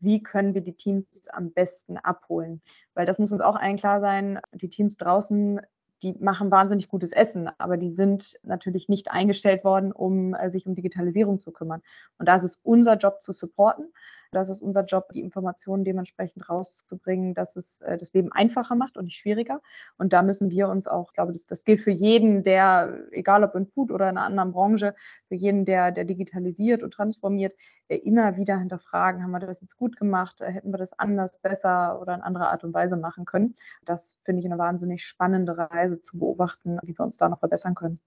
Wie 0.00 0.22
können 0.22 0.54
wir 0.54 0.60
die 0.60 0.74
Teams 0.74 1.28
am 1.28 1.52
besten 1.52 1.96
abholen? 1.96 2.60
Weil 2.94 3.06
das 3.06 3.18
muss 3.18 3.32
uns 3.32 3.40
auch 3.40 3.56
allen 3.56 3.76
klar 3.76 4.00
sein, 4.00 4.38
die 4.52 4.68
Teams 4.68 4.96
draußen, 4.96 5.60
die 6.02 6.12
machen 6.20 6.50
wahnsinnig 6.50 6.88
gutes 6.88 7.12
Essen, 7.12 7.50
aber 7.58 7.76
die 7.76 7.90
sind 7.90 8.38
natürlich 8.42 8.88
nicht 8.88 9.10
eingestellt 9.10 9.64
worden, 9.64 9.92
um 9.92 10.34
äh, 10.34 10.50
sich 10.50 10.66
um 10.66 10.74
Digitalisierung 10.74 11.40
zu 11.40 11.52
kümmern. 11.52 11.82
Und 12.18 12.28
da 12.28 12.36
ist 12.36 12.44
es 12.44 12.58
unser 12.62 12.96
Job 12.96 13.20
zu 13.20 13.32
supporten 13.32 13.92
das 14.30 14.48
ist 14.48 14.60
unser 14.60 14.84
Job, 14.84 15.12
die 15.12 15.20
Informationen 15.20 15.84
dementsprechend 15.84 16.48
rauszubringen, 16.48 17.34
dass 17.34 17.56
es 17.56 17.80
äh, 17.80 17.96
das 17.96 18.12
Leben 18.12 18.32
einfacher 18.32 18.74
macht 18.74 18.96
und 18.96 19.04
nicht 19.04 19.18
schwieriger. 19.18 19.60
Und 19.96 20.12
da 20.12 20.22
müssen 20.22 20.50
wir 20.50 20.68
uns 20.68 20.86
auch, 20.86 21.08
ich 21.08 21.14
glaube, 21.14 21.32
das, 21.32 21.46
das 21.46 21.64
gilt 21.64 21.80
für 21.80 21.90
jeden, 21.90 22.44
der, 22.44 23.06
egal 23.10 23.44
ob 23.44 23.54
in 23.54 23.66
Food 23.66 23.90
oder 23.90 24.08
in 24.08 24.16
einer 24.16 24.26
anderen 24.26 24.52
Branche, 24.52 24.94
für 25.28 25.34
jeden, 25.34 25.64
der, 25.64 25.92
der 25.92 26.04
digitalisiert 26.04 26.82
und 26.82 26.92
transformiert, 26.92 27.54
äh, 27.88 27.96
immer 27.96 28.36
wieder 28.36 28.58
hinterfragen, 28.58 29.22
haben 29.22 29.30
wir 29.30 29.40
das 29.40 29.60
jetzt 29.60 29.76
gut 29.76 29.96
gemacht, 29.96 30.40
äh, 30.40 30.50
hätten 30.50 30.72
wir 30.72 30.78
das 30.78 30.98
anders, 30.98 31.38
besser 31.38 32.00
oder 32.00 32.14
in 32.14 32.20
anderer 32.20 32.50
Art 32.50 32.64
und 32.64 32.74
Weise 32.74 32.96
machen 32.96 33.24
können. 33.24 33.54
Das 33.84 34.16
finde 34.24 34.40
ich 34.40 34.46
eine 34.46 34.58
wahnsinnig 34.58 35.04
spannende 35.04 35.56
Reise 35.56 36.00
zu 36.00 36.18
beobachten, 36.18 36.78
wie 36.82 36.96
wir 36.96 37.04
uns 37.04 37.16
da 37.16 37.28
noch 37.28 37.40
verbessern 37.40 37.74
können. 37.74 38.00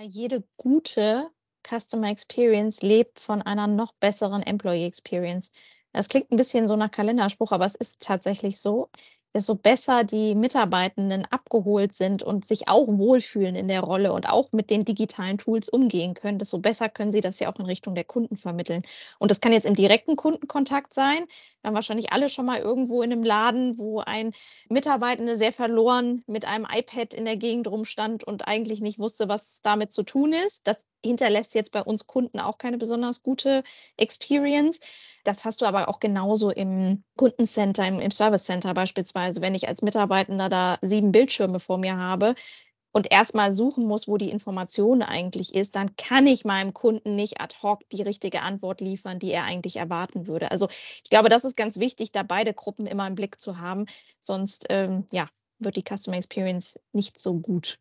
Jede 0.00 0.44
gute 0.56 1.28
Customer 1.68 2.08
Experience 2.10 2.82
lebt 2.82 3.20
von 3.20 3.42
einer 3.42 3.66
noch 3.66 3.92
besseren 3.94 4.42
Employee 4.42 4.86
Experience. 4.86 5.50
Das 5.92 6.08
klingt 6.08 6.30
ein 6.30 6.36
bisschen 6.36 6.68
so 6.68 6.76
nach 6.76 6.90
Kalenderspruch, 6.90 7.52
aber 7.52 7.66
es 7.66 7.74
ist 7.74 8.00
tatsächlich 8.00 8.60
so 8.60 8.90
desto 9.34 9.54
besser 9.54 10.02
die 10.04 10.34
Mitarbeitenden 10.34 11.24
abgeholt 11.26 11.94
sind 11.94 12.22
und 12.22 12.44
sich 12.46 12.68
auch 12.68 12.88
wohlfühlen 12.88 13.54
in 13.54 13.68
der 13.68 13.80
Rolle 13.80 14.12
und 14.12 14.28
auch 14.28 14.50
mit 14.52 14.70
den 14.70 14.84
digitalen 14.84 15.38
Tools 15.38 15.68
umgehen 15.68 16.14
können, 16.14 16.38
desto 16.38 16.58
besser 16.58 16.88
können 16.88 17.12
sie 17.12 17.20
das 17.20 17.38
ja 17.38 17.52
auch 17.52 17.58
in 17.58 17.66
Richtung 17.66 17.94
der 17.94 18.04
Kunden 18.04 18.36
vermitteln. 18.36 18.82
Und 19.18 19.30
das 19.30 19.40
kann 19.40 19.52
jetzt 19.52 19.66
im 19.66 19.74
direkten 19.74 20.16
Kundenkontakt 20.16 20.94
sein. 20.94 21.26
Wir 21.60 21.68
haben 21.68 21.74
wahrscheinlich 21.74 22.12
alle 22.12 22.28
schon 22.28 22.46
mal 22.46 22.58
irgendwo 22.58 23.02
in 23.02 23.12
einem 23.12 23.22
Laden, 23.22 23.78
wo 23.78 24.00
ein 24.00 24.32
Mitarbeitende 24.68 25.36
sehr 25.36 25.52
verloren 25.52 26.22
mit 26.26 26.44
einem 26.44 26.66
iPad 26.70 27.14
in 27.14 27.24
der 27.24 27.36
Gegend 27.36 27.68
rumstand 27.68 28.24
und 28.24 28.48
eigentlich 28.48 28.80
nicht 28.80 28.98
wusste, 28.98 29.28
was 29.28 29.60
damit 29.62 29.92
zu 29.92 30.02
tun 30.02 30.32
ist. 30.32 30.66
Das 30.66 30.78
hinterlässt 31.04 31.54
jetzt 31.54 31.72
bei 31.72 31.82
uns 31.82 32.06
Kunden 32.06 32.40
auch 32.40 32.58
keine 32.58 32.78
besonders 32.78 33.22
gute 33.22 33.62
Experience. 33.96 34.80
Das 35.24 35.44
hast 35.44 35.60
du 35.60 35.66
aber 35.66 35.88
auch 35.88 36.00
genauso 36.00 36.50
im 36.50 37.04
Kundencenter, 37.16 37.86
im, 37.86 38.00
im 38.00 38.10
Service 38.10 38.44
Center 38.44 38.74
beispielsweise, 38.74 39.40
wenn 39.40 39.54
ich 39.54 39.68
als 39.68 39.82
Mitarbeitender 39.82 40.48
da 40.48 40.78
sieben 40.82 41.12
Bildschirme 41.12 41.60
vor 41.60 41.78
mir 41.78 41.96
habe 41.96 42.34
und 42.92 43.12
erstmal 43.12 43.52
suchen 43.52 43.86
muss, 43.86 44.08
wo 44.08 44.16
die 44.16 44.30
Information 44.30 45.02
eigentlich 45.02 45.54
ist, 45.54 45.76
dann 45.76 45.94
kann 45.96 46.26
ich 46.26 46.44
meinem 46.44 46.74
Kunden 46.74 47.14
nicht 47.14 47.40
ad 47.40 47.56
hoc 47.62 47.88
die 47.90 48.02
richtige 48.02 48.42
Antwort 48.42 48.80
liefern, 48.80 49.18
die 49.18 49.30
er 49.30 49.44
eigentlich 49.44 49.76
erwarten 49.76 50.26
würde. 50.26 50.50
Also 50.50 50.68
ich 50.70 51.10
glaube, 51.10 51.28
das 51.28 51.44
ist 51.44 51.56
ganz 51.56 51.78
wichtig, 51.78 52.12
da 52.12 52.22
beide 52.22 52.54
Gruppen 52.54 52.86
immer 52.86 53.06
im 53.06 53.14
Blick 53.14 53.40
zu 53.40 53.58
haben. 53.58 53.86
Sonst 54.18 54.66
ähm, 54.70 55.06
ja, 55.12 55.28
wird 55.58 55.76
die 55.76 55.84
Customer 55.84 56.16
Experience 56.16 56.78
nicht 56.92 57.20
so 57.20 57.34
gut. 57.34 57.78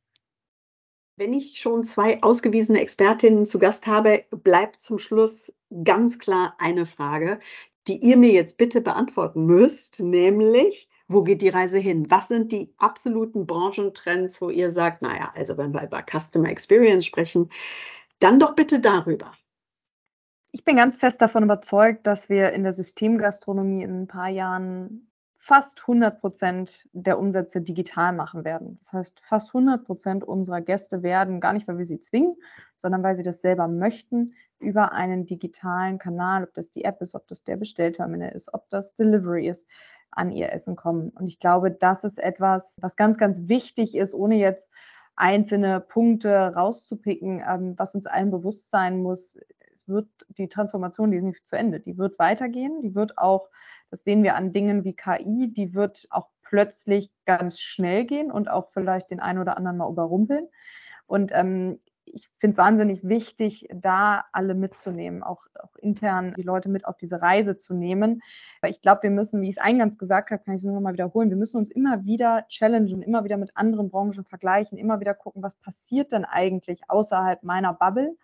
Wenn 1.20 1.34
ich 1.34 1.60
schon 1.60 1.84
zwei 1.84 2.24
ausgewiesene 2.24 2.80
Expertinnen 2.80 3.46
zu 3.46 3.60
Gast 3.60 3.88
habe, 3.88 4.24
bleibt 4.32 4.80
zum 4.80 5.00
Schluss 5.00 5.54
ganz 5.84 6.18
klar 6.18 6.56
eine 6.60 6.86
Frage, 6.86 7.42
die 7.90 7.98
ihr 7.98 8.16
mir 8.16 8.32
jetzt 8.32 8.58
bitte 8.58 8.80
beantworten 8.80 9.46
müsst, 9.46 10.00
nämlich, 10.00 10.88
wo 11.10 11.22
geht 11.22 11.42
die 11.42 11.50
Reise 11.50 11.78
hin? 11.78 12.10
Was 12.10 12.30
sind 12.30 12.54
die 12.54 12.74
absoluten 12.78 13.46
Branchentrends, 13.46 14.42
wo 14.42 14.50
ihr 14.50 14.72
sagt, 14.72 15.02
naja, 15.02 15.34
also 15.36 15.58
wenn 15.58 15.74
wir 15.74 15.84
über 15.84 16.02
Customer 16.10 16.48
Experience 16.48 17.06
sprechen, 17.06 17.50
dann 18.20 18.40
doch 18.40 18.56
bitte 18.56 18.80
darüber. 18.80 19.34
Ich 20.54 20.64
bin 20.64 20.78
ganz 20.78 20.96
fest 20.96 21.22
davon 21.22 21.44
überzeugt, 21.44 22.08
dass 22.08 22.30
wir 22.30 22.54
in 22.54 22.64
der 22.64 22.72
Systemgastronomie 22.72 23.84
in 23.84 24.04
ein 24.04 24.08
paar 24.08 24.30
Jahren 24.30 25.09
fast 25.40 25.80
100 25.82 26.20
Prozent 26.20 26.88
der 26.92 27.18
Umsätze 27.18 27.62
digital 27.62 28.14
machen 28.14 28.44
werden. 28.44 28.78
Das 28.84 28.94
heißt, 28.94 29.22
fast 29.22 29.50
100 29.50 29.86
Prozent 29.86 30.24
unserer 30.24 30.60
Gäste 30.62 31.02
werden, 31.02 31.40
gar 31.40 31.54
nicht, 31.54 31.68
weil 31.68 31.78
wir 31.78 31.86
sie 31.86 32.00
zwingen, 32.00 32.36
sondern 32.76 33.04
weil 33.04 33.16
sie 33.16 33.24
das 33.24 33.42
selber 33.42 33.68
möchten, 33.68 34.34
über 34.60 34.92
einen 34.92 35.26
digitalen 35.26 35.98
Kanal, 35.98 36.44
ob 36.44 36.54
das 36.54 36.70
die 36.70 36.84
App 36.84 37.02
ist, 37.02 37.16
ob 37.16 37.26
das 37.28 37.44
der 37.46 37.56
Bestellterminal 37.56 38.34
ist, 38.34 38.54
ob 38.54 38.70
das 38.70 38.96
Delivery 38.96 39.48
ist, 39.48 39.66
an 40.12 40.32
ihr 40.32 40.52
Essen 40.52 40.76
kommen. 40.76 41.10
Und 41.12 41.28
ich 41.28 41.40
glaube, 41.40 41.72
das 41.72 42.04
ist 42.04 42.20
etwas, 42.20 42.78
was 42.82 42.98
ganz, 42.98 43.18
ganz 43.18 43.48
wichtig 43.48 43.96
ist, 43.96 44.14
ohne 44.14 44.36
jetzt 44.36 44.72
einzelne 45.16 45.80
Punkte 45.80 46.54
rauszupicken, 46.54 47.44
ähm, 47.48 47.74
was 47.78 47.96
uns 47.96 48.08
allen 48.08 48.32
bewusst 48.32 48.72
sein 48.72 49.02
muss. 49.02 49.38
Es 49.76 49.88
wird 49.88 50.08
die 50.30 50.50
Transformation, 50.50 51.12
die 51.12 51.18
ist 51.18 51.24
nicht 51.24 51.48
zu 51.48 51.56
Ende, 51.56 51.80
die 51.80 51.98
wird 51.98 52.20
weitergehen, 52.20 52.82
die 52.82 52.96
wird 52.96 53.18
auch 53.18 53.50
das 53.90 54.04
sehen 54.04 54.24
wir 54.24 54.36
an 54.36 54.52
Dingen 54.52 54.84
wie 54.84 54.96
KI, 54.96 55.52
die 55.52 55.74
wird 55.74 56.08
auch 56.10 56.30
plötzlich 56.44 57.12
ganz 57.26 57.60
schnell 57.60 58.06
gehen 58.06 58.32
und 58.32 58.50
auch 58.50 58.70
vielleicht 58.72 59.12
den 59.12 59.20
einen 59.20 59.40
oder 59.40 59.58
anderen 59.58 59.78
mal 59.78 59.90
überrumpeln. 59.90 60.48
Und 61.06 61.32
ähm, 61.34 61.80
ich 62.14 62.30
finde 62.40 62.54
es 62.54 62.58
wahnsinnig 62.58 63.08
wichtig, 63.08 63.68
da 63.72 64.26
alle 64.32 64.56
mitzunehmen, 64.56 65.24
auch, 65.24 65.44
auch, 65.62 65.76
intern 65.78 66.34
die 66.36 66.44
Leute 66.44 66.70
mit 66.70 66.86
auf 66.86 66.98
diese 66.98 67.22
Reise 67.22 67.58
zu 67.58 67.74
nehmen. 67.74 68.22
Weil 68.62 68.72
ich 68.72 68.82
glaube, 68.82 69.04
wir 69.04 69.12
müssen, 69.12 69.42
wie 69.42 69.50
ich 69.50 69.58
es 69.58 69.64
eingangs 69.64 69.98
gesagt 69.98 70.32
habe, 70.32 70.44
kann 70.44 70.56
ich 70.56 70.62
es 70.62 70.66
nur 70.66 70.76
noch 70.76 70.82
mal 70.82 70.94
wiederholen, 70.94 71.30
wir 71.30 71.38
müssen 71.38 71.58
uns 71.58 71.70
immer 71.70 72.06
wieder 72.06 72.46
challengen, 72.48 73.02
immer 73.02 73.24
wieder 73.24 73.38
mit 73.38 73.56
anderen 73.56 73.90
Branchen 73.90 74.26
vergleichen, 74.26 74.78
immer 74.78 75.00
wieder 75.00 75.14
gucken, 75.14 75.44
was 75.44 75.56
passiert 75.56 76.12
denn 76.12 76.26
eigentlich 76.26 76.82
außerhalb 76.88 77.44
meiner 77.44 77.74
Bubble 77.74 78.16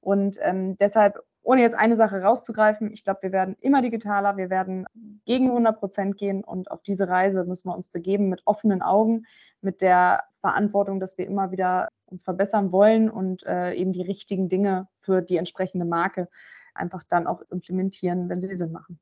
Und 0.00 0.38
ähm, 0.40 0.76
deshalb, 0.78 1.18
ohne 1.42 1.62
jetzt 1.62 1.76
eine 1.76 1.96
Sache 1.96 2.22
rauszugreifen, 2.22 2.92
ich 2.92 3.04
glaube, 3.04 3.20
wir 3.22 3.32
werden 3.32 3.56
immer 3.60 3.82
digitaler, 3.82 4.36
wir 4.36 4.50
werden 4.50 4.86
gegen 5.24 5.46
100 5.48 5.78
Prozent 5.78 6.16
gehen 6.16 6.44
und 6.44 6.70
auf 6.70 6.82
diese 6.82 7.08
Reise 7.08 7.44
müssen 7.44 7.68
wir 7.68 7.74
uns 7.74 7.88
begeben 7.88 8.28
mit 8.28 8.42
offenen 8.44 8.82
Augen, 8.82 9.26
mit 9.60 9.80
der 9.80 10.24
Verantwortung, 10.40 11.00
dass 11.00 11.18
wir 11.18 11.26
immer 11.26 11.50
wieder 11.50 11.88
uns 12.06 12.22
verbessern 12.22 12.72
wollen 12.72 13.10
und 13.10 13.44
äh, 13.46 13.74
eben 13.74 13.92
die 13.92 14.02
richtigen 14.02 14.48
Dinge 14.48 14.88
für 15.00 15.22
die 15.22 15.36
entsprechende 15.36 15.84
Marke 15.84 16.28
einfach 16.74 17.02
dann 17.04 17.26
auch 17.26 17.42
implementieren, 17.50 18.28
wenn 18.28 18.40
sie 18.40 18.54
Sinn 18.54 18.72
machen. 18.72 19.00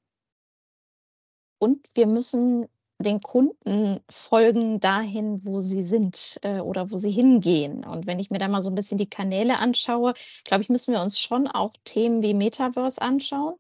Und 1.59 1.87
wir 1.95 2.07
müssen 2.07 2.67
den 3.05 3.21
Kunden 3.21 4.01
folgen 4.11 4.81
dahin, 4.81 5.45
wo 5.45 5.61
sie 5.61 5.83
sind 5.83 6.39
äh, 6.43 6.61
oder 6.61 6.91
wo 6.91 6.97
sie 6.97 7.11
hingehen. 7.11 7.85
Und 7.85 8.07
wenn 8.07 8.19
ich 8.19 8.31
mir 8.31 8.39
da 8.39 8.49
mal 8.49 8.63
so 8.63 8.71
ein 8.71 8.75
bisschen 8.75 8.99
die 8.99 9.09
Kanäle 9.09 9.59
anschaue, 9.59 10.15
glaube 10.45 10.63
ich, 10.63 10.69
müssen 10.69 10.93
wir 10.93 11.03
uns 11.03 11.21
schon 11.21 11.47
auch 11.47 11.75
Themen 11.85 12.23
wie 12.23 12.35
Metaverse 12.35 13.01
anschauen. 13.01 13.55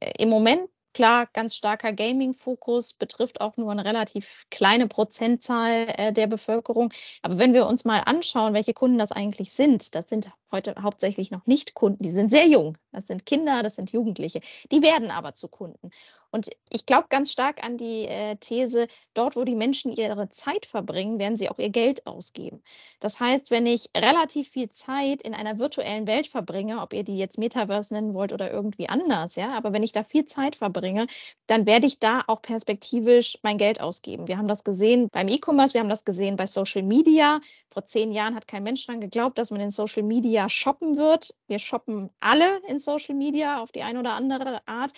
Äh, 0.00 0.12
Im 0.22 0.28
Moment 0.30 0.68
Klar, 0.92 1.28
ganz 1.32 1.54
starker 1.54 1.92
Gaming-Fokus 1.92 2.94
betrifft 2.94 3.40
auch 3.40 3.56
nur 3.56 3.70
eine 3.70 3.84
relativ 3.84 4.46
kleine 4.50 4.88
Prozentzahl 4.88 5.86
äh, 5.96 6.12
der 6.12 6.26
Bevölkerung. 6.26 6.92
Aber 7.22 7.38
wenn 7.38 7.54
wir 7.54 7.66
uns 7.66 7.84
mal 7.84 8.00
anschauen, 8.00 8.54
welche 8.54 8.74
Kunden 8.74 8.98
das 8.98 9.12
eigentlich 9.12 9.52
sind, 9.52 9.94
das 9.94 10.08
sind 10.08 10.32
heute 10.52 10.74
hauptsächlich 10.80 11.30
noch 11.30 11.46
nicht 11.46 11.74
Kunden, 11.74 12.02
die 12.02 12.10
sind 12.10 12.30
sehr 12.30 12.46
jung. 12.46 12.76
Das 12.92 13.06
sind 13.06 13.26
Kinder, 13.26 13.62
das 13.62 13.76
sind 13.76 13.92
Jugendliche. 13.92 14.40
Die 14.70 14.82
werden 14.82 15.10
aber 15.10 15.34
zu 15.34 15.48
Kunden. 15.48 15.90
Und 16.32 16.50
ich 16.70 16.86
glaube 16.86 17.06
ganz 17.08 17.32
stark 17.32 17.64
an 17.64 17.76
die 17.76 18.06
äh, 18.06 18.36
These, 18.36 18.86
dort, 19.14 19.34
wo 19.34 19.44
die 19.44 19.56
Menschen 19.56 19.92
ihre 19.92 20.28
Zeit 20.30 20.64
verbringen, 20.64 21.18
werden 21.18 21.36
sie 21.36 21.48
auch 21.48 21.58
ihr 21.58 21.70
Geld 21.70 22.06
ausgeben. 22.06 22.62
Das 23.00 23.18
heißt, 23.18 23.50
wenn 23.50 23.66
ich 23.66 23.90
relativ 23.96 24.48
viel 24.48 24.70
Zeit 24.70 25.22
in 25.22 25.34
einer 25.34 25.58
virtuellen 25.58 26.06
Welt 26.06 26.28
verbringe, 26.28 26.80
ob 26.80 26.92
ihr 26.92 27.02
die 27.02 27.18
jetzt 27.18 27.38
Metaverse 27.38 27.92
nennen 27.92 28.14
wollt 28.14 28.32
oder 28.32 28.50
irgendwie 28.50 28.88
anders, 28.88 29.34
ja, 29.36 29.52
aber 29.56 29.72
wenn 29.72 29.82
ich 29.82 29.92
da 29.92 30.04
viel 30.04 30.24
Zeit 30.24 30.54
verbringe, 30.54 31.06
dann 31.48 31.66
werde 31.66 31.86
ich 31.86 31.98
da 31.98 32.22
auch 32.28 32.42
perspektivisch 32.42 33.38
mein 33.42 33.58
Geld 33.58 33.80
ausgeben. 33.80 34.28
Wir 34.28 34.38
haben 34.38 34.48
das 34.48 34.62
gesehen 34.62 35.08
beim 35.10 35.28
E-Commerce, 35.28 35.74
wir 35.74 35.80
haben 35.80 35.88
das 35.88 36.04
gesehen 36.04 36.36
bei 36.36 36.46
Social 36.46 36.82
Media. 36.82 37.40
Vor 37.72 37.86
zehn 37.86 38.12
Jahren 38.12 38.34
hat 38.36 38.46
kein 38.46 38.62
Mensch 38.62 38.86
daran 38.86 39.00
geglaubt, 39.00 39.38
dass 39.38 39.50
man 39.50 39.60
in 39.60 39.70
Social 39.70 40.02
Media 40.02 40.39
shoppen 40.48 40.96
wird. 40.96 41.34
Wir 41.46 41.58
shoppen 41.58 42.10
alle 42.20 42.60
in 42.68 42.78
Social 42.78 43.14
Media 43.14 43.60
auf 43.60 43.72
die 43.72 43.82
eine 43.82 44.00
oder 44.00 44.12
andere 44.12 44.60
Art. 44.66 44.92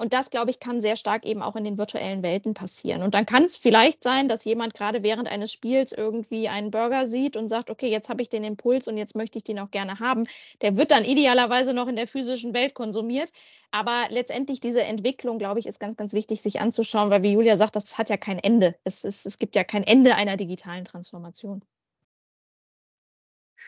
Und 0.00 0.14
das, 0.14 0.30
glaube 0.30 0.50
ich, 0.50 0.60
kann 0.60 0.80
sehr 0.80 0.96
stark 0.96 1.26
eben 1.26 1.42
auch 1.42 1.56
in 1.56 1.64
den 1.64 1.76
virtuellen 1.76 2.22
Welten 2.22 2.54
passieren. 2.54 3.02
Und 3.02 3.12
dann 3.12 3.26
kann 3.26 3.44
es 3.44 3.58
vielleicht 3.58 4.02
sein, 4.02 4.28
dass 4.28 4.46
jemand 4.46 4.72
gerade 4.72 5.02
während 5.02 5.30
eines 5.30 5.52
Spiels 5.52 5.92
irgendwie 5.92 6.48
einen 6.48 6.70
Burger 6.70 7.06
sieht 7.06 7.36
und 7.36 7.50
sagt, 7.50 7.68
okay, 7.68 7.90
jetzt 7.90 8.08
habe 8.08 8.22
ich 8.22 8.30
den 8.30 8.42
Impuls 8.42 8.88
und 8.88 8.96
jetzt 8.96 9.14
möchte 9.14 9.36
ich 9.36 9.44
den 9.44 9.58
auch 9.58 9.70
gerne 9.70 9.98
haben. 10.00 10.24
Der 10.62 10.78
wird 10.78 10.90
dann 10.90 11.04
idealerweise 11.04 11.74
noch 11.74 11.86
in 11.86 11.96
der 11.96 12.06
physischen 12.06 12.54
Welt 12.54 12.72
konsumiert. 12.72 13.30
Aber 13.72 14.06
letztendlich 14.08 14.60
diese 14.60 14.84
Entwicklung, 14.84 15.38
glaube 15.38 15.60
ich, 15.60 15.66
ist 15.66 15.80
ganz, 15.80 15.98
ganz 15.98 16.14
wichtig, 16.14 16.40
sich 16.40 16.62
anzuschauen, 16.62 17.10
weil 17.10 17.22
wie 17.22 17.32
Julia 17.32 17.58
sagt, 17.58 17.76
das 17.76 17.98
hat 17.98 18.08
ja 18.08 18.16
kein 18.16 18.38
Ende. 18.38 18.76
Es, 18.84 19.04
ist, 19.04 19.26
es 19.26 19.36
gibt 19.36 19.54
ja 19.54 19.64
kein 19.64 19.82
Ende 19.82 20.14
einer 20.14 20.38
digitalen 20.38 20.86
Transformation. 20.86 21.62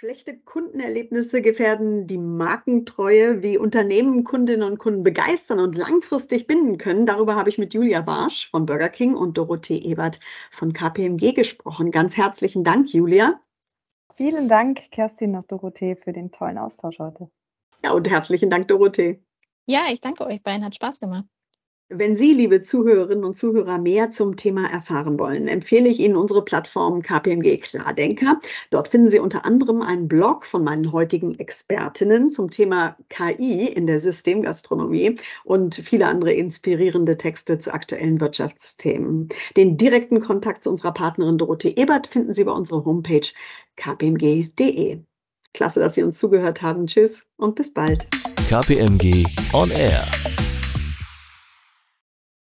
Schlechte 0.03 0.37
Kundenerlebnisse 0.37 1.43
gefährden 1.43 2.09
die 2.09 2.19
Markentreue, 2.19 3.41
wie 3.45 3.57
Unternehmen 3.57 4.25
Kundinnen 4.25 4.69
und 4.69 4.79
Kunden 4.81 5.05
begeistern 5.05 5.61
und 5.61 5.79
langfristig 5.79 6.49
binden 6.49 6.77
können. 6.77 7.07
Darüber 7.07 7.37
habe 7.37 7.49
ich 7.49 7.57
mit 7.57 7.73
Julia 7.73 8.01
Barsch 8.01 8.51
von 8.51 8.67
Burger 8.67 8.89
King 8.89 9.15
und 9.15 9.39
Dorothee 9.39 9.79
Ebert 9.79 10.19
von 10.51 10.73
KPMG 10.73 11.35
gesprochen. 11.35 11.93
Ganz 11.93 12.17
herzlichen 12.17 12.65
Dank, 12.65 12.93
Julia. 12.93 13.41
Vielen 14.17 14.49
Dank, 14.49 14.91
Kerstin 14.91 15.37
und 15.37 15.49
Dorothee, 15.53 15.95
für 15.95 16.13
den 16.13 16.33
tollen 16.33 16.59
Austausch 16.59 16.99
heute. 16.99 17.31
Ja, 17.85 17.93
und 17.93 18.11
herzlichen 18.11 18.51
Dank, 18.51 18.67
Dorothee. 18.67 19.23
Ja, 19.67 19.83
ich 19.93 20.01
danke 20.01 20.27
euch 20.27 20.43
beiden, 20.43 20.65
hat 20.65 20.75
Spaß 20.75 20.99
gemacht. 20.99 21.27
Wenn 21.95 22.17
Sie, 22.17 22.33
liebe 22.33 22.63
Zuhörerinnen 22.63 23.23
und 23.23 23.37
Zuhörer, 23.37 23.77
mehr 23.77 24.11
zum 24.11 24.37
Thema 24.37 24.67
erfahren 24.71 25.19
wollen, 25.19 25.47
empfehle 25.47 25.91
ich 25.91 26.01
Ihnen 26.01 26.17
unsere 26.17 26.43
Plattform 26.43 27.03
KPMG 27.03 27.59
Klardenker. 27.59 28.41
Dort 28.71 28.89
finden 28.89 29.11
Sie 29.11 29.19
unter 29.19 29.45
anderem 29.45 29.83
einen 29.83 30.09
Blog 30.09 30.47
von 30.47 30.65
meinen 30.65 30.91
heutigen 30.93 31.39
Expertinnen 31.39 32.31
zum 32.31 32.49
Thema 32.49 32.97
KI 33.11 33.67
in 33.67 33.87
der 33.87 33.99
Systemgastronomie 33.99 35.17
und 35.45 35.75
viele 35.75 36.07
andere 36.07 36.33
inspirierende 36.33 37.19
Texte 37.19 37.59
zu 37.59 37.75
aktuellen 37.75 38.23
Wirtschaftsthemen. 38.23 39.29
Den 39.59 39.77
direkten 39.77 40.21
Kontakt 40.21 40.65
zu 40.65 40.71
unserer 40.71 40.95
Partnerin 40.95 41.37
Dorothee 41.37 41.75
Ebert 41.77 42.07
finden 42.07 42.33
Sie 42.33 42.45
bei 42.45 42.53
unserer 42.53 42.87
Homepage 42.87 43.27
kpmg.de. 43.77 45.01
Klasse, 45.53 45.81
dass 45.81 45.95
Sie 45.95 46.03
uns 46.03 46.17
zugehört 46.17 46.63
haben. 46.63 46.87
Tschüss 46.87 47.27
und 47.37 47.55
bis 47.55 47.71
bald. 47.71 48.07
KPMG 48.49 49.27
On 49.53 49.71
Air 49.71 50.07